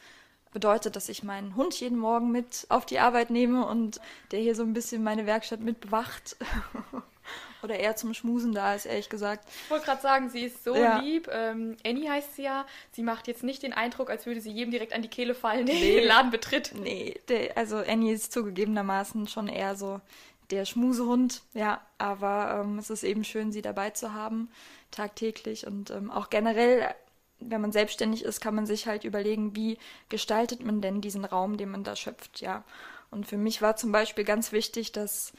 bedeutet, 0.55 0.97
dass 0.97 1.11
ich 1.11 1.23
meinen 1.23 1.57
Hund 1.57 1.79
jeden 1.79 1.99
Morgen 1.99 2.31
mit 2.31 2.67
auf 2.71 2.87
die 2.87 3.01
Arbeit 3.01 3.29
nehme 3.29 3.67
und 3.67 4.01
der 4.31 4.41
hier 4.41 4.55
so 4.55 4.63
ein 4.63 4.73
bisschen 4.73 5.03
meine 5.03 5.27
Werkstatt 5.27 5.61
mit 5.61 5.81
bewacht. 5.81 6.37
Oder 7.63 7.79
eher 7.79 7.97
zum 7.97 8.13
Schmusen 8.13 8.53
da 8.53 8.75
ist, 8.75 8.85
ehrlich 8.85 9.09
gesagt. 9.09 9.49
Ich 9.65 9.71
wollte 9.71 9.87
gerade 9.87 10.03
sagen, 10.03 10.29
sie 10.29 10.43
ist 10.43 10.63
so 10.65 10.77
ja. 10.77 10.99
lieb. 10.99 11.31
Ähm, 11.33 11.79
Annie 11.85 12.11
heißt 12.11 12.37
sie 12.37 12.43
ja. 12.43 12.67
Sie 12.93 13.03
macht 13.03 13.27
jetzt 13.27 13.43
nicht 13.43 13.63
den 13.63 13.73
Eindruck, 13.73 14.11
als 14.11 14.27
würde 14.27 14.43
sie 14.43 14.51
jedem 14.51 14.71
direkt 14.71 14.93
an 14.93 15.01
die 15.01 15.09
Kehle 15.09 15.35
fallen, 15.35 15.65
der 15.67 15.75
nee. 15.75 16.01
den 16.01 16.07
Laden 16.07 16.31
betritt. 16.31 16.73
Nee, 16.75 17.19
der, 17.29 17.57
also 17.57 17.79
Annie 17.79 18.13
ist 18.13 18.33
zugegebenermaßen 18.33 19.29
schon 19.29 19.49
eher 19.49 19.77
so 19.77 20.03
der 20.51 20.65
Schmusehund, 20.65 21.43
ja. 21.55 21.81
Aber 21.99 22.61
ähm, 22.63 22.79
es 22.79 22.91
ist 22.91 23.03
eben 23.03 23.25
schön, 23.25 23.53
sie 23.53 23.63
dabei 23.63 23.91
zu 23.91 24.13
haben 24.13 24.49
tagtäglich 24.91 25.67
und 25.67 25.91
ähm, 25.91 26.11
auch 26.11 26.31
generell, 26.31 26.95
wenn 27.41 27.61
man 27.61 27.73
selbstständig 27.73 28.25
ist, 28.25 28.41
kann 28.41 28.55
man 28.55 28.67
sich 28.67 28.87
halt 28.87 29.05
überlegen, 29.05 29.57
wie 29.57 29.79
gestaltet 30.09 30.65
man 30.65 30.81
denn 30.81 31.01
diesen 31.01 31.25
Raum, 31.25 31.57
den 31.57 31.71
man 31.71 31.85
da 31.85 31.97
schöpft, 31.97 32.41
ja. 32.41 32.65
Und 33.11 33.27
für 33.27 33.37
mich 33.37 33.63
war 33.63 33.77
zum 33.77 33.93
Beispiel 33.93 34.25
ganz 34.25 34.53
wichtig, 34.53 34.93
dass, 34.93 35.33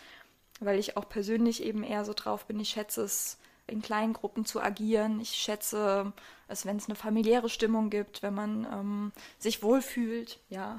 weil 0.59 0.79
ich 0.79 0.97
auch 0.97 1.09
persönlich 1.09 1.63
eben 1.63 1.83
eher 1.83 2.05
so 2.05 2.13
drauf 2.13 2.45
bin, 2.45 2.59
ich 2.59 2.69
schätze 2.69 3.01
es, 3.03 3.37
in 3.67 3.81
kleinen 3.81 4.13
Gruppen 4.13 4.45
zu 4.45 4.61
agieren. 4.61 5.19
Ich 5.19 5.31
schätze 5.31 6.13
es, 6.47 6.65
wenn 6.65 6.77
es 6.77 6.87
eine 6.87 6.95
familiäre 6.95 7.49
Stimmung 7.49 7.89
gibt, 7.89 8.21
wenn 8.21 8.33
man 8.33 8.67
ähm, 8.71 9.11
sich 9.39 9.63
wohlfühlt, 9.63 10.39
ja. 10.49 10.77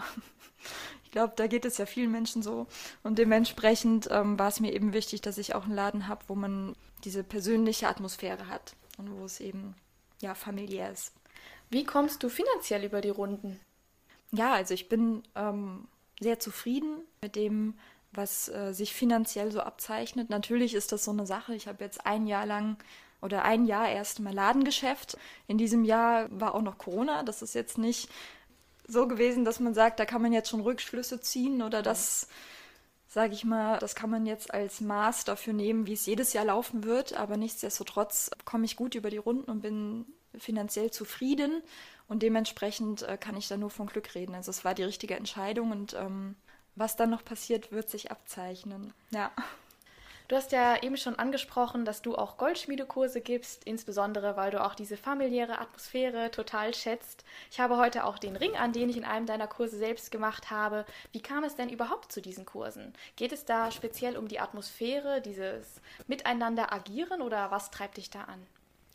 Ich 1.16 1.18
glaube, 1.18 1.32
da 1.34 1.46
geht 1.46 1.64
es 1.64 1.78
ja 1.78 1.86
vielen 1.86 2.12
Menschen 2.12 2.42
so. 2.42 2.66
Und 3.02 3.18
dementsprechend 3.18 4.06
ähm, 4.10 4.38
war 4.38 4.48
es 4.48 4.60
mir 4.60 4.74
eben 4.74 4.92
wichtig, 4.92 5.22
dass 5.22 5.38
ich 5.38 5.54
auch 5.54 5.64
einen 5.64 5.74
Laden 5.74 6.08
habe, 6.08 6.22
wo 6.28 6.34
man 6.34 6.76
diese 7.04 7.24
persönliche 7.24 7.88
Atmosphäre 7.88 8.48
hat 8.48 8.76
und 8.98 9.10
wo 9.10 9.24
es 9.24 9.40
eben 9.40 9.74
ja 10.20 10.34
familiär 10.34 10.92
ist. 10.92 11.14
Wie 11.70 11.84
kommst 11.84 12.22
du 12.22 12.28
finanziell 12.28 12.84
über 12.84 13.00
die 13.00 13.08
Runden? 13.08 13.58
Ja, 14.30 14.52
also 14.52 14.74
ich 14.74 14.90
bin 14.90 15.22
ähm, 15.36 15.88
sehr 16.20 16.38
zufrieden 16.38 16.98
mit 17.22 17.34
dem, 17.34 17.78
was 18.12 18.50
äh, 18.50 18.74
sich 18.74 18.92
finanziell 18.92 19.50
so 19.52 19.60
abzeichnet. 19.60 20.28
Natürlich 20.28 20.74
ist 20.74 20.92
das 20.92 21.06
so 21.06 21.12
eine 21.12 21.24
Sache. 21.24 21.54
Ich 21.54 21.66
habe 21.66 21.82
jetzt 21.82 22.04
ein 22.04 22.26
Jahr 22.26 22.44
lang 22.44 22.76
oder 23.22 23.42
ein 23.46 23.64
Jahr 23.64 23.88
erst 23.88 24.20
mal 24.20 24.34
Ladengeschäft. 24.34 25.16
In 25.46 25.56
diesem 25.56 25.82
Jahr 25.82 26.28
war 26.30 26.54
auch 26.54 26.60
noch 26.60 26.76
Corona. 26.76 27.22
Das 27.22 27.40
ist 27.40 27.54
jetzt 27.54 27.78
nicht 27.78 28.10
so 28.86 29.08
gewesen, 29.08 29.44
dass 29.44 29.60
man 29.60 29.74
sagt, 29.74 29.98
da 30.00 30.04
kann 30.04 30.22
man 30.22 30.32
jetzt 30.32 30.48
schon 30.48 30.60
Rückschlüsse 30.60 31.20
ziehen 31.20 31.62
oder 31.62 31.82
das, 31.82 32.28
sage 33.08 33.34
ich 33.34 33.44
mal, 33.44 33.78
das 33.78 33.94
kann 33.94 34.10
man 34.10 34.26
jetzt 34.26 34.52
als 34.52 34.80
Maß 34.80 35.24
dafür 35.24 35.52
nehmen, 35.52 35.86
wie 35.86 35.94
es 35.94 36.06
jedes 36.06 36.32
Jahr 36.32 36.44
laufen 36.44 36.84
wird. 36.84 37.14
Aber 37.14 37.36
nichtsdestotrotz 37.36 38.30
komme 38.44 38.64
ich 38.64 38.76
gut 38.76 38.94
über 38.94 39.10
die 39.10 39.16
Runden 39.16 39.50
und 39.50 39.62
bin 39.62 40.06
finanziell 40.38 40.90
zufrieden 40.90 41.62
und 42.08 42.22
dementsprechend 42.22 43.02
äh, 43.02 43.16
kann 43.16 43.36
ich 43.36 43.48
da 43.48 43.56
nur 43.56 43.70
von 43.70 43.86
Glück 43.86 44.14
reden. 44.14 44.34
Also 44.34 44.50
es 44.50 44.64
war 44.64 44.74
die 44.74 44.84
richtige 44.84 45.16
Entscheidung 45.16 45.72
und 45.72 45.94
ähm, 45.94 46.36
was 46.74 46.96
dann 46.96 47.10
noch 47.10 47.24
passiert, 47.24 47.72
wird 47.72 47.88
sich 47.88 48.10
abzeichnen. 48.10 48.92
Ja. 49.10 49.32
Du 50.28 50.34
hast 50.34 50.50
ja 50.50 50.82
eben 50.82 50.96
schon 50.96 51.16
angesprochen, 51.16 51.84
dass 51.84 52.02
du 52.02 52.16
auch 52.16 52.36
Goldschmiedekurse 52.36 53.20
gibst, 53.20 53.62
insbesondere 53.64 54.36
weil 54.36 54.50
du 54.50 54.64
auch 54.64 54.74
diese 54.74 54.96
familiäre 54.96 55.60
Atmosphäre 55.60 56.32
total 56.32 56.74
schätzt. 56.74 57.24
Ich 57.50 57.60
habe 57.60 57.76
heute 57.76 58.04
auch 58.04 58.18
den 58.18 58.34
Ring 58.34 58.56
an, 58.56 58.72
den 58.72 58.88
ich 58.88 58.96
in 58.96 59.04
einem 59.04 59.26
deiner 59.26 59.46
Kurse 59.46 59.76
selbst 59.76 60.10
gemacht 60.10 60.50
habe. 60.50 60.84
Wie 61.12 61.22
kam 61.22 61.44
es 61.44 61.54
denn 61.54 61.68
überhaupt 61.68 62.10
zu 62.10 62.20
diesen 62.20 62.44
Kursen? 62.44 62.92
Geht 63.14 63.30
es 63.30 63.44
da 63.44 63.70
speziell 63.70 64.16
um 64.16 64.26
die 64.26 64.40
Atmosphäre, 64.40 65.20
dieses 65.20 65.80
Miteinander 66.08 66.72
agieren 66.72 67.22
oder 67.22 67.52
was 67.52 67.70
treibt 67.70 67.96
dich 67.96 68.10
da 68.10 68.22
an? 68.22 68.44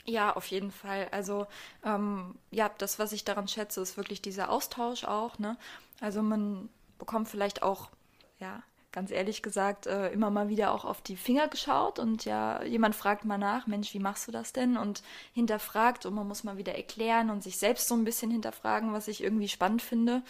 Ja, 0.03 0.35
auf 0.35 0.47
jeden 0.47 0.71
Fall. 0.71 1.07
Also 1.11 1.47
ähm, 1.85 2.35
ja, 2.49 2.69
das, 2.77 2.99
was 2.99 3.13
ich 3.13 3.23
daran 3.23 3.47
schätze, 3.47 3.79
ist 3.79 3.95
wirklich 3.95 4.21
dieser 4.21 4.49
Austausch 4.49 5.05
auch. 5.05 5.39
Ne? 5.39 5.55
Also 6.01 6.21
man 6.21 6.67
bekommt 6.99 7.29
vielleicht 7.29 7.63
auch 7.63 7.89
ja 8.39 8.63
ganz 8.91 9.11
ehrlich 9.11 9.41
gesagt 9.41 9.87
äh, 9.87 10.09
immer 10.09 10.29
mal 10.29 10.49
wieder 10.49 10.73
auch 10.73 10.85
auf 10.85 11.01
die 11.01 11.15
Finger 11.15 11.47
geschaut 11.47 11.99
und 11.99 12.25
ja, 12.25 12.63
jemand 12.63 12.95
fragt 12.95 13.25
mal 13.25 13.37
nach, 13.37 13.67
Mensch, 13.67 13.93
wie 13.93 13.99
machst 13.99 14.27
du 14.27 14.31
das 14.31 14.53
denn? 14.53 14.77
Und 14.77 15.01
hinterfragt 15.33 16.05
und 16.05 16.13
man 16.13 16.27
muss 16.27 16.43
mal 16.43 16.57
wieder 16.57 16.75
erklären 16.75 17.29
und 17.29 17.41
sich 17.41 17.57
selbst 17.57 17.87
so 17.87 17.95
ein 17.95 18.03
bisschen 18.03 18.31
hinterfragen, 18.31 18.93
was 18.93 19.07
ich 19.07 19.23
irgendwie 19.23 19.47
spannend 19.47 19.81
finde. 19.81 20.23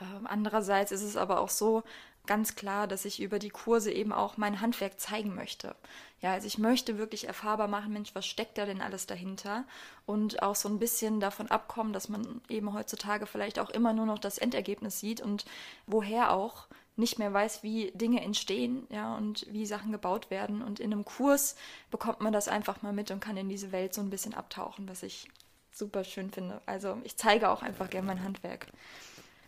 Ähm, 0.00 0.26
andererseits 0.26 0.92
ist 0.92 1.02
es 1.02 1.16
aber 1.16 1.40
auch 1.40 1.50
so, 1.50 1.82
ganz 2.26 2.54
klar, 2.54 2.86
dass 2.86 3.04
ich 3.04 3.20
über 3.20 3.38
die 3.38 3.50
Kurse 3.50 3.90
eben 3.90 4.12
auch 4.12 4.36
mein 4.36 4.60
Handwerk 4.60 5.00
zeigen 5.00 5.34
möchte. 5.34 5.74
Ja, 6.20 6.32
also 6.32 6.46
ich 6.46 6.58
möchte 6.58 6.98
wirklich 6.98 7.26
erfahrbar 7.26 7.66
machen, 7.66 7.92
Mensch, 7.92 8.14
was 8.14 8.26
steckt 8.26 8.58
da 8.58 8.66
denn 8.66 8.82
alles 8.82 9.06
dahinter? 9.06 9.64
Und 10.06 10.42
auch 10.42 10.54
so 10.54 10.68
ein 10.68 10.78
bisschen 10.78 11.18
davon 11.18 11.50
abkommen, 11.50 11.92
dass 11.92 12.08
man 12.08 12.40
eben 12.48 12.72
heutzutage 12.72 13.26
vielleicht 13.26 13.58
auch 13.58 13.70
immer 13.70 13.94
nur 13.94 14.06
noch 14.06 14.18
das 14.18 14.38
Endergebnis 14.38 15.00
sieht 15.00 15.20
und 15.20 15.44
woher 15.86 16.32
auch 16.32 16.66
nicht 17.00 17.18
mehr 17.18 17.32
weiß, 17.32 17.62
wie 17.62 17.90
Dinge 17.92 18.22
entstehen, 18.22 18.86
ja, 18.90 19.16
und 19.16 19.46
wie 19.50 19.66
Sachen 19.66 19.90
gebaut 19.90 20.30
werden. 20.30 20.62
Und 20.62 20.78
in 20.78 20.92
einem 20.92 21.04
Kurs 21.04 21.56
bekommt 21.90 22.20
man 22.20 22.32
das 22.32 22.46
einfach 22.46 22.82
mal 22.82 22.92
mit 22.92 23.10
und 23.10 23.20
kann 23.20 23.36
in 23.36 23.48
diese 23.48 23.72
Welt 23.72 23.92
so 23.94 24.00
ein 24.00 24.10
bisschen 24.10 24.34
abtauchen, 24.34 24.88
was 24.88 25.02
ich 25.02 25.28
super 25.72 26.04
schön 26.04 26.30
finde. 26.30 26.60
Also 26.66 26.98
ich 27.04 27.16
zeige 27.16 27.50
auch 27.50 27.62
einfach 27.62 27.90
gerne 27.90 28.06
mein 28.06 28.22
Handwerk. 28.22 28.68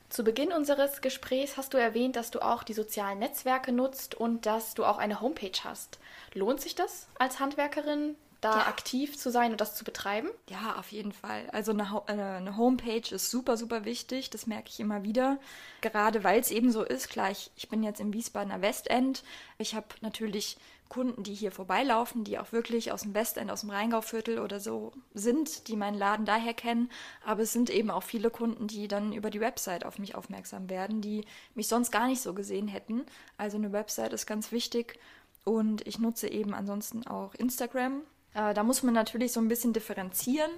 Zu 0.08 0.24
Beginn 0.24 0.52
unseres 0.52 1.00
Gesprächs 1.00 1.56
hast 1.56 1.72
du 1.72 1.78
erwähnt, 1.78 2.16
dass 2.16 2.30
du 2.30 2.40
auch 2.40 2.64
die 2.64 2.74
sozialen 2.74 3.18
Netzwerke 3.18 3.72
nutzt 3.72 4.14
und 4.14 4.44
dass 4.44 4.74
du 4.74 4.84
auch 4.84 4.98
eine 4.98 5.20
Homepage 5.22 5.58
hast. 5.64 5.98
Lohnt 6.34 6.60
sich 6.60 6.74
das 6.74 7.06
als 7.18 7.40
Handwerkerin, 7.40 8.16
da 8.42 8.59
ja. 8.59 8.66
aktiv 8.66 9.16
zu 9.16 9.31
sein 9.31 9.52
und 9.52 9.61
das 9.61 9.74
zu 9.74 9.85
betreiben? 9.85 10.28
Ja, 10.50 10.76
auf 10.76 10.92
jeden 10.92 11.12
Fall. 11.12 11.48
Also 11.52 11.72
eine, 11.72 12.02
äh, 12.09 12.12
eine 12.12 12.57
Homepage 12.57 13.14
ist 13.14 13.31
super, 13.31 13.57
super 13.57 13.85
wichtig. 13.85 14.31
Das 14.31 14.46
merke 14.46 14.68
ich 14.68 14.81
immer 14.81 15.05
wieder. 15.05 15.38
Gerade 15.81 16.24
weil 16.24 16.40
es 16.40 16.50
eben 16.50 16.70
so 16.72 16.83
ist. 16.83 17.09
Klar, 17.09 17.31
ich, 17.31 17.50
ich 17.57 17.68
bin 17.68 17.83
jetzt 17.83 18.00
im 18.00 18.12
Wiesbadener 18.12 18.61
Westend. 18.61 19.22
Ich 19.59 19.74
habe 19.74 19.87
natürlich 20.00 20.59
Kunden, 20.88 21.22
die 21.22 21.35
hier 21.35 21.52
vorbeilaufen, 21.52 22.24
die 22.24 22.38
auch 22.38 22.52
wirklich 22.52 22.92
aus 22.92 23.02
dem 23.02 23.14
Westend, 23.14 23.50
aus 23.50 23.61
dem 23.61 23.70
Rheingauviertel 23.70 24.40
oder 24.40 24.61
so 24.61 24.92
sind, 25.14 25.68
die 25.68 25.76
meinen 25.76 25.96
Laden 25.96 26.26
daher 26.26 26.52
kennen. 26.52 26.90
Aber 27.24 27.42
es 27.42 27.52
sind 27.52 27.70
eben 27.70 27.90
auch 27.90 28.02
viele 28.02 28.28
Kunden, 28.28 28.66
die 28.66 28.88
dann 28.88 29.12
über 29.12 29.31
die 29.31 29.40
Website 29.40 29.87
auf 29.87 29.98
mich 29.98 30.16
aufmerksam 30.16 30.68
werden, 30.68 31.00
die 31.00 31.24
mich 31.55 31.68
sonst 31.68 31.92
gar 31.92 32.09
nicht 32.09 32.20
so 32.20 32.35
gesehen 32.35 32.68
hätten. 32.68 33.07
Also 33.38 33.57
eine 33.57 33.72
Website 33.72 34.12
ist 34.12 34.26
ganz 34.26 34.50
wichtig. 34.50 34.98
Und 35.44 35.87
ich 35.87 35.98
nutze 35.98 36.28
eben 36.28 36.55
ansonsten 36.55 37.07
auch 37.07 37.35
Instagram. 37.35 38.02
Äh, 38.34 38.54
da 38.54 38.62
muss 38.62 38.82
man 38.82 38.94
natürlich 38.94 39.32
so 39.32 39.40
ein 39.40 39.48
bisschen 39.48 39.72
differenzieren, 39.72 40.50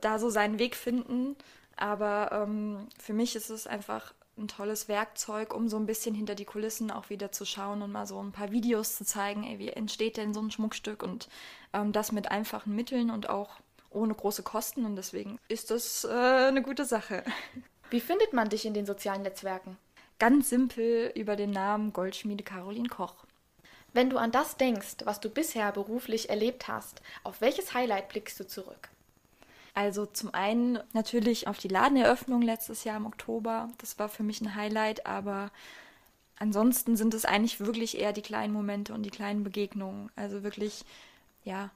da 0.00 0.18
so 0.18 0.30
seinen 0.30 0.58
Weg 0.58 0.76
finden. 0.76 1.36
Aber 1.76 2.30
ähm, 2.32 2.88
für 2.98 3.12
mich 3.12 3.34
ist 3.36 3.50
es 3.50 3.66
einfach 3.66 4.14
ein 4.38 4.48
tolles 4.48 4.88
Werkzeug, 4.88 5.54
um 5.54 5.68
so 5.68 5.76
ein 5.76 5.86
bisschen 5.86 6.14
hinter 6.14 6.34
die 6.34 6.44
Kulissen 6.44 6.90
auch 6.90 7.10
wieder 7.10 7.32
zu 7.32 7.44
schauen 7.44 7.82
und 7.82 7.92
mal 7.92 8.06
so 8.06 8.22
ein 8.22 8.32
paar 8.32 8.50
Videos 8.50 8.96
zu 8.96 9.04
zeigen, 9.04 9.44
ey, 9.44 9.58
wie 9.58 9.68
entsteht 9.68 10.16
denn 10.16 10.32
so 10.32 10.40
ein 10.40 10.50
Schmuckstück 10.50 11.02
und 11.02 11.28
ähm, 11.72 11.92
das 11.92 12.12
mit 12.12 12.30
einfachen 12.30 12.74
Mitteln 12.74 13.10
und 13.10 13.28
auch 13.28 13.60
ohne 13.90 14.14
große 14.14 14.42
Kosten 14.42 14.86
und 14.86 14.96
deswegen 14.96 15.38
ist 15.48 15.70
das 15.70 16.04
äh, 16.04 16.08
eine 16.08 16.62
gute 16.62 16.84
Sache. 16.84 17.24
Wie 17.90 18.00
findet 18.00 18.32
man 18.32 18.48
dich 18.48 18.64
in 18.64 18.72
den 18.72 18.86
sozialen 18.86 19.22
Netzwerken? 19.22 19.76
Ganz 20.18 20.48
simpel 20.48 21.12
über 21.14 21.36
den 21.36 21.50
Namen 21.50 21.92
Goldschmiede 21.92 22.42
Caroline 22.42 22.88
Koch. 22.88 23.21
Wenn 23.92 24.10
du 24.10 24.16
an 24.16 24.32
das 24.32 24.56
denkst, 24.56 24.96
was 25.04 25.20
du 25.20 25.28
bisher 25.28 25.70
beruflich 25.72 26.30
erlebt 26.30 26.68
hast, 26.68 27.02
auf 27.24 27.40
welches 27.40 27.74
Highlight 27.74 28.08
blickst 28.08 28.40
du 28.40 28.46
zurück? 28.46 28.88
Also 29.74 30.06
zum 30.06 30.34
einen 30.34 30.78
natürlich 30.92 31.48
auf 31.48 31.58
die 31.58 31.68
Ladeneröffnung 31.68 32.42
letztes 32.42 32.84
Jahr 32.84 32.96
im 32.96 33.06
Oktober. 33.06 33.70
Das 33.78 33.98
war 33.98 34.08
für 34.08 34.22
mich 34.22 34.40
ein 34.40 34.54
Highlight, 34.54 35.06
aber 35.06 35.50
ansonsten 36.38 36.96
sind 36.96 37.14
es 37.14 37.24
eigentlich 37.24 37.60
wirklich 37.60 37.98
eher 37.98 38.12
die 38.12 38.22
kleinen 38.22 38.52
Momente 38.52 38.92
und 38.92 39.02
die 39.02 39.10
kleinen 39.10 39.44
Begegnungen. 39.44 40.10
Also 40.14 40.42
wirklich, 40.42 40.84
ja, 41.44 41.70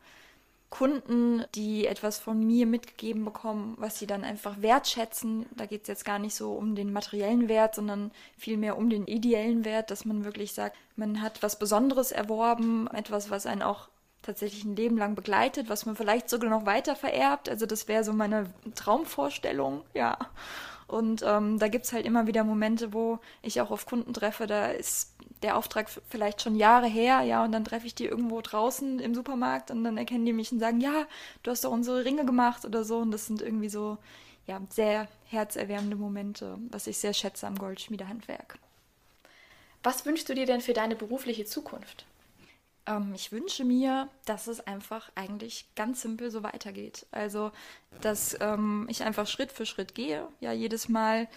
Kunden, 0.70 1.44
die 1.54 1.86
etwas 1.86 2.18
von 2.18 2.44
mir 2.44 2.66
mitgegeben 2.66 3.24
bekommen, 3.24 3.74
was 3.78 3.98
sie 3.98 4.06
dann 4.06 4.24
einfach 4.24 4.60
wertschätzen. 4.60 5.46
Da 5.56 5.66
geht 5.66 5.82
es 5.82 5.88
jetzt 5.88 6.04
gar 6.04 6.18
nicht 6.18 6.34
so 6.34 6.52
um 6.52 6.74
den 6.74 6.92
materiellen 6.92 7.48
Wert, 7.48 7.76
sondern 7.76 8.10
vielmehr 8.36 8.76
um 8.76 8.90
den 8.90 9.06
ideellen 9.06 9.64
Wert, 9.64 9.90
dass 9.90 10.04
man 10.04 10.24
wirklich 10.24 10.52
sagt, 10.52 10.76
man 10.96 11.22
hat 11.22 11.42
was 11.42 11.58
Besonderes 11.58 12.10
erworben, 12.12 12.88
etwas, 12.88 13.30
was 13.30 13.46
einen 13.46 13.62
auch 13.62 13.88
tatsächlich 14.22 14.64
ein 14.64 14.76
Leben 14.76 14.98
lang 14.98 15.14
begleitet, 15.14 15.68
was 15.68 15.86
man 15.86 15.94
vielleicht 15.94 16.28
sogar 16.28 16.50
noch 16.50 16.66
weiter 16.66 16.96
vererbt. 16.96 17.48
Also 17.48 17.64
das 17.64 17.86
wäre 17.86 18.02
so 18.02 18.12
meine 18.12 18.52
Traumvorstellung, 18.74 19.82
ja. 19.94 20.18
Und 20.88 21.24
ähm, 21.26 21.58
da 21.58 21.68
gibt 21.68 21.84
es 21.86 21.92
halt 21.92 22.06
immer 22.06 22.26
wieder 22.26 22.44
Momente, 22.44 22.92
wo 22.92 23.18
ich 23.42 23.60
auch 23.60 23.70
auf 23.70 23.86
Kunden 23.86 24.12
treffe, 24.14 24.46
da 24.46 24.68
ist 24.68 25.15
der 25.42 25.56
Auftrag 25.56 25.88
vielleicht 26.08 26.42
schon 26.42 26.56
Jahre 26.56 26.86
her, 26.86 27.22
ja, 27.22 27.44
und 27.44 27.52
dann 27.52 27.64
treffe 27.64 27.86
ich 27.86 27.94
die 27.94 28.06
irgendwo 28.06 28.40
draußen 28.40 28.98
im 29.00 29.14
Supermarkt 29.14 29.70
und 29.70 29.84
dann 29.84 29.96
erkennen 29.96 30.24
die 30.24 30.32
mich 30.32 30.52
und 30.52 30.60
sagen, 30.60 30.80
ja, 30.80 31.06
du 31.42 31.50
hast 31.50 31.64
doch 31.64 31.70
unsere 31.70 32.04
Ringe 32.04 32.24
gemacht 32.24 32.64
oder 32.64 32.84
so. 32.84 32.98
Und 32.98 33.10
das 33.10 33.26
sind 33.26 33.42
irgendwie 33.42 33.68
so, 33.68 33.98
ja, 34.46 34.60
sehr 34.70 35.08
herzerwärmende 35.26 35.96
Momente, 35.96 36.58
was 36.70 36.86
ich 36.86 36.98
sehr 36.98 37.12
schätze 37.12 37.46
am 37.46 37.58
Goldschmiedehandwerk. 37.58 38.58
Was 39.82 40.04
wünschst 40.06 40.28
du 40.28 40.34
dir 40.34 40.46
denn 40.46 40.60
für 40.60 40.72
deine 40.72 40.96
berufliche 40.96 41.44
Zukunft? 41.44 42.06
Ähm, 42.86 43.12
ich 43.14 43.32
wünsche 43.32 43.64
mir, 43.64 44.08
dass 44.24 44.46
es 44.46 44.60
einfach 44.60 45.10
eigentlich 45.14 45.66
ganz 45.74 46.02
simpel 46.02 46.30
so 46.30 46.42
weitergeht. 46.42 47.06
Also, 47.10 47.52
dass 48.00 48.36
ähm, 48.40 48.86
ich 48.88 49.02
einfach 49.02 49.26
Schritt 49.26 49.52
für 49.52 49.66
Schritt 49.66 49.94
gehe. 49.94 50.28
Ja, 50.40 50.52
jedes 50.52 50.88
Mal, 50.88 51.28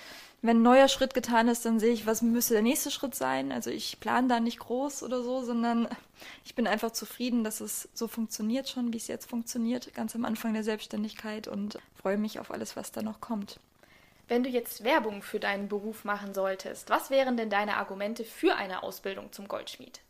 wenn 0.42 0.58
ein 0.58 0.64
neuer 0.64 0.88
Schritt 0.88 1.14
getan 1.14 1.48
ist, 1.48 1.66
dann 1.66 1.80
sehe 1.80 1.92
ich, 1.92 2.06
was 2.06 2.22
müsste 2.22 2.54
der 2.54 2.64
nächste 2.64 2.92
Schritt 2.92 3.16
sein. 3.16 3.52
Also 3.52 3.70
ich 3.72 4.00
plane 4.00 4.28
da 4.28 4.40
nicht 4.40 4.60
groß 4.60 5.04
oder 5.04 5.22
so, 5.22 5.42
sondern 5.42 5.88
ich 6.46 6.56
bin 6.56 6.68
einfach 6.68 6.92
zufrieden, 6.92 7.44
dass 7.44 7.60
es 7.60 7.90
so 7.94 8.08
funktioniert 8.08 8.70
schon, 8.70 8.94
wie 8.94 8.98
es 8.98 9.08
jetzt 9.08 9.30
funktioniert, 9.30 9.94
ganz 9.94 10.16
am 10.16 10.26
Anfang 10.26 10.54
der 10.54 10.64
Selbstständigkeit 10.64 11.48
und 11.48 11.80
freue 11.94 12.18
mich 12.18 12.40
auf 12.40 12.52
alles, 12.52 12.76
was 12.76 12.92
da 12.92 13.02
noch 13.02 13.20
kommt. 13.20 13.60
Wenn 14.28 14.44
du 14.44 14.50
jetzt 14.50 14.84
Werbung 14.84 15.24
für 15.24 15.40
deinen 15.40 15.68
Beruf 15.68 16.06
machen 16.06 16.36
solltest, 16.36 16.92
was 16.92 17.10
wären 17.10 17.36
denn 17.36 17.50
deine 17.50 17.78
Argumente 17.78 18.24
für 18.24 18.56
eine 18.56 18.84
Ausbildung 18.84 19.32
zum 19.32 19.48
Goldschmied? 19.48 20.02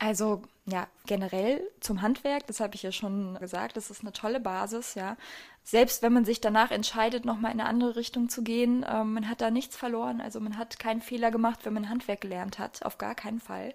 Also 0.00 0.42
ja, 0.64 0.88
generell 1.04 1.62
zum 1.80 2.00
Handwerk, 2.00 2.46
das 2.46 2.60
habe 2.60 2.74
ich 2.74 2.82
ja 2.82 2.90
schon 2.90 3.38
gesagt, 3.38 3.76
das 3.76 3.90
ist 3.90 4.00
eine 4.00 4.12
tolle 4.12 4.40
Basis, 4.40 4.94
ja. 4.94 5.16
Selbst 5.62 6.02
wenn 6.02 6.14
man 6.14 6.24
sich 6.24 6.40
danach 6.40 6.70
entscheidet, 6.70 7.26
nochmal 7.26 7.52
in 7.52 7.60
eine 7.60 7.68
andere 7.68 7.96
Richtung 7.96 8.30
zu 8.30 8.42
gehen, 8.42 8.82
äh, 8.82 9.04
man 9.04 9.28
hat 9.28 9.42
da 9.42 9.50
nichts 9.50 9.76
verloren. 9.76 10.22
Also 10.22 10.40
man 10.40 10.56
hat 10.56 10.78
keinen 10.78 11.02
Fehler 11.02 11.30
gemacht, 11.30 11.60
wenn 11.64 11.74
man 11.74 11.90
Handwerk 11.90 12.22
gelernt 12.22 12.58
hat, 12.58 12.82
auf 12.82 12.96
gar 12.96 13.14
keinen 13.14 13.40
Fall. 13.40 13.74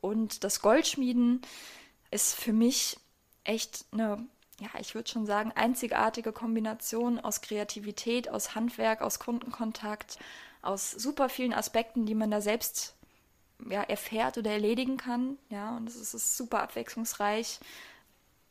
Und 0.00 0.42
das 0.42 0.60
Goldschmieden 0.60 1.40
ist 2.10 2.34
für 2.34 2.52
mich 2.52 2.98
echt 3.44 3.84
eine, 3.92 4.26
ja, 4.60 4.70
ich 4.80 4.96
würde 4.96 5.08
schon 5.08 5.24
sagen, 5.24 5.52
einzigartige 5.54 6.32
Kombination 6.32 7.20
aus 7.20 7.42
Kreativität, 7.42 8.28
aus 8.28 8.56
Handwerk, 8.56 9.02
aus 9.02 9.20
Kundenkontakt, 9.20 10.18
aus 10.62 10.90
super 10.90 11.28
vielen 11.28 11.54
Aspekten, 11.54 12.06
die 12.06 12.16
man 12.16 12.32
da 12.32 12.40
selbst 12.40 12.96
ja, 13.68 13.82
erfährt 13.82 14.38
oder 14.38 14.50
erledigen 14.50 14.96
kann. 14.96 15.38
Ja, 15.48 15.76
und 15.76 15.88
es 15.88 15.96
ist, 15.96 16.14
ist 16.14 16.36
super 16.36 16.62
abwechslungsreich. 16.62 17.60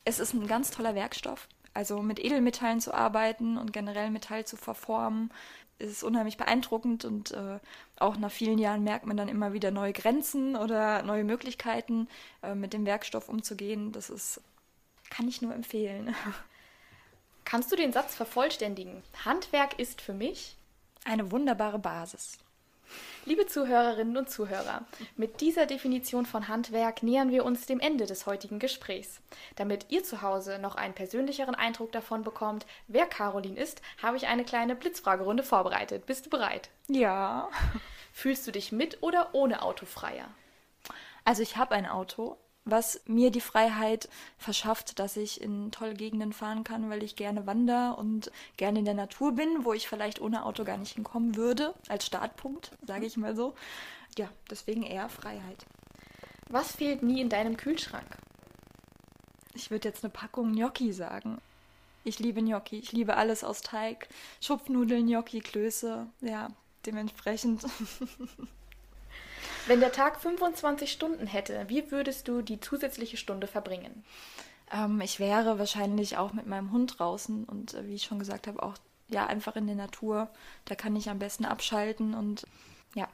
Es 0.05 0.19
ist 0.19 0.33
ein 0.33 0.47
ganz 0.47 0.71
toller 0.71 0.95
Werkstoff. 0.95 1.47
Also 1.73 2.01
mit 2.01 2.19
Edelmetallen 2.19 2.81
zu 2.81 2.93
arbeiten 2.93 3.57
und 3.57 3.73
generell 3.73 4.09
Metall 4.09 4.45
zu 4.45 4.57
verformen, 4.57 5.31
ist 5.77 6.03
unheimlich 6.03 6.35
beeindruckend 6.35 7.05
und 7.05 7.31
äh, 7.31 7.59
auch 7.97 8.17
nach 8.17 8.31
vielen 8.31 8.57
Jahren 8.57 8.83
merkt 8.83 9.05
man 9.05 9.15
dann 9.15 9.29
immer 9.29 9.53
wieder 9.53 9.71
neue 9.71 9.93
Grenzen 9.93 10.55
oder 10.55 11.03
neue 11.03 11.23
Möglichkeiten, 11.23 12.09
äh, 12.43 12.53
mit 12.53 12.73
dem 12.73 12.85
Werkstoff 12.85 13.29
umzugehen. 13.29 13.93
Das 13.93 14.09
ist, 14.09 14.41
kann 15.09 15.27
ich 15.27 15.41
nur 15.41 15.53
empfehlen. 15.53 16.13
Kannst 17.45 17.71
du 17.71 17.75
den 17.75 17.93
Satz 17.93 18.13
vervollständigen? 18.13 19.01
Handwerk 19.23 19.79
ist 19.79 20.01
für 20.01 20.13
mich 20.13 20.57
eine 21.05 21.31
wunderbare 21.31 21.79
Basis. 21.79 22.37
Liebe 23.25 23.45
Zuhörerinnen 23.45 24.17
und 24.17 24.29
Zuhörer, 24.29 24.85
mit 25.15 25.41
dieser 25.41 25.65
Definition 25.65 26.25
von 26.25 26.47
Handwerk 26.47 27.03
nähern 27.03 27.31
wir 27.31 27.45
uns 27.45 27.65
dem 27.65 27.79
Ende 27.79 28.05
des 28.05 28.25
heutigen 28.25 28.59
Gesprächs. 28.59 29.21
Damit 29.55 29.87
ihr 29.89 30.03
zu 30.03 30.21
Hause 30.21 30.57
noch 30.59 30.75
einen 30.75 30.93
persönlicheren 30.93 31.55
Eindruck 31.55 31.91
davon 31.91 32.23
bekommt, 32.23 32.65
wer 32.87 33.05
Caroline 33.05 33.59
ist, 33.59 33.81
habe 34.01 34.17
ich 34.17 34.27
eine 34.27 34.45
kleine 34.45 34.75
Blitzfragerunde 34.75 35.43
vorbereitet. 35.43 36.05
Bist 36.05 36.25
du 36.25 36.29
bereit? 36.29 36.69
Ja. 36.87 37.49
Fühlst 38.13 38.47
du 38.47 38.51
dich 38.51 38.71
mit 38.71 39.03
oder 39.03 39.29
ohne 39.33 39.61
Auto 39.61 39.85
freier? 39.85 40.27
Also 41.23 41.43
ich 41.43 41.57
habe 41.57 41.75
ein 41.75 41.85
Auto, 41.85 42.37
was 42.71 43.01
mir 43.05 43.31
die 43.31 43.41
Freiheit 43.41 44.09
verschafft, 44.37 44.99
dass 44.99 45.17
ich 45.17 45.41
in 45.41 45.71
tolle 45.71 45.93
Gegenden 45.93 46.33
fahren 46.33 46.63
kann, 46.63 46.89
weil 46.89 47.03
ich 47.03 47.15
gerne 47.15 47.45
wandere 47.45 47.95
und 47.95 48.31
gerne 48.57 48.79
in 48.79 48.85
der 48.85 48.93
Natur 48.93 49.33
bin, 49.33 49.65
wo 49.65 49.73
ich 49.73 49.87
vielleicht 49.87 50.21
ohne 50.21 50.45
Auto 50.45 50.63
gar 50.63 50.77
nicht 50.77 50.93
hinkommen 50.93 51.35
würde, 51.35 51.73
als 51.87 52.05
Startpunkt, 52.05 52.71
sage 52.85 53.05
ich 53.05 53.17
mal 53.17 53.35
so. 53.35 53.53
Ja, 54.17 54.29
deswegen 54.49 54.83
eher 54.83 55.09
Freiheit. 55.09 55.65
Was 56.49 56.75
fehlt 56.75 57.03
nie 57.03 57.21
in 57.21 57.29
deinem 57.29 57.57
Kühlschrank? 57.57 58.17
Ich 59.53 59.71
würde 59.71 59.87
jetzt 59.87 60.03
eine 60.03 60.11
Packung 60.11 60.53
Gnocchi 60.53 60.93
sagen. 60.93 61.39
Ich 62.03 62.19
liebe 62.19 62.41
Gnocchi. 62.41 62.77
Ich 62.79 62.91
liebe 62.91 63.17
alles 63.17 63.43
aus 63.43 63.61
Teig. 63.61 64.07
Schupfnudeln, 64.41 65.05
Gnocchi, 65.05 65.41
Klöße. 65.41 66.07
Ja, 66.21 66.49
dementsprechend. 66.85 67.65
Wenn 69.67 69.79
der 69.79 69.91
Tag 69.91 70.19
25 70.21 70.91
Stunden 70.91 71.27
hätte, 71.27 71.65
wie 71.67 71.91
würdest 71.91 72.27
du 72.27 72.41
die 72.41 72.59
zusätzliche 72.59 73.17
Stunde 73.17 73.47
verbringen? 73.47 74.03
Ähm, 74.71 75.01
ich 75.01 75.19
wäre 75.19 75.59
wahrscheinlich 75.59 76.17
auch 76.17 76.33
mit 76.33 76.47
meinem 76.47 76.71
Hund 76.71 76.99
draußen 76.99 77.45
und 77.45 77.73
äh, 77.73 77.87
wie 77.87 77.95
ich 77.95 78.03
schon 78.03 78.19
gesagt 78.19 78.47
habe, 78.47 78.61
auch 78.63 78.75
ja 79.07 79.25
einfach 79.25 79.55
in 79.55 79.67
der 79.67 79.75
Natur. 79.75 80.29
Da 80.65 80.75
kann 80.75 80.95
ich 80.95 81.09
am 81.09 81.19
besten 81.19 81.45
abschalten 81.45 82.13
und 82.13 82.45
ja. 82.95 83.07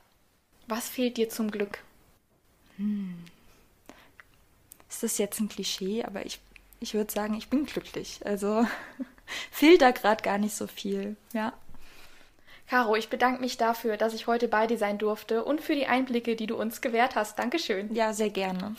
Was 0.68 0.90
fehlt 0.90 1.18
dir 1.18 1.30
zum 1.30 1.52
Glück? 1.52 1.84
Hm. 2.78 3.24
Ist 4.90 5.04
das 5.04 5.18
jetzt 5.18 5.40
ein 5.40 5.50
Klischee, 5.50 6.04
aber 6.04 6.26
ich, 6.26 6.40
ich 6.80 6.94
würde 6.94 7.12
sagen, 7.12 7.36
ich 7.36 7.50
bin 7.50 7.66
glücklich. 7.66 8.20
Also 8.26 8.66
fehlt 9.52 9.82
da 9.82 9.92
gerade 9.92 10.24
gar 10.24 10.38
nicht 10.38 10.56
so 10.56 10.68
viel, 10.68 11.16
ja. 11.34 11.54
Caro, 12.76 12.98
ich 12.98 13.08
bedanke 13.08 13.40
mich 13.40 13.56
dafür, 13.56 13.96
dass 13.96 14.14
ich 14.14 14.28
heute 14.28 14.50
bei 14.50 14.68
dir 14.68 14.78
sein 14.78 14.98
durfte 14.98 15.46
und 15.46 15.62
für 15.62 15.76
die 15.76 15.86
Einblicke, 15.86 16.36
die 16.36 16.46
du 16.46 16.58
uns 16.58 16.82
gewährt 16.82 17.16
hast. 17.16 17.40
Dankeschön. 17.40 17.96
Ja, 17.96 18.12
sehr 18.12 18.30
gerne. 18.30 18.76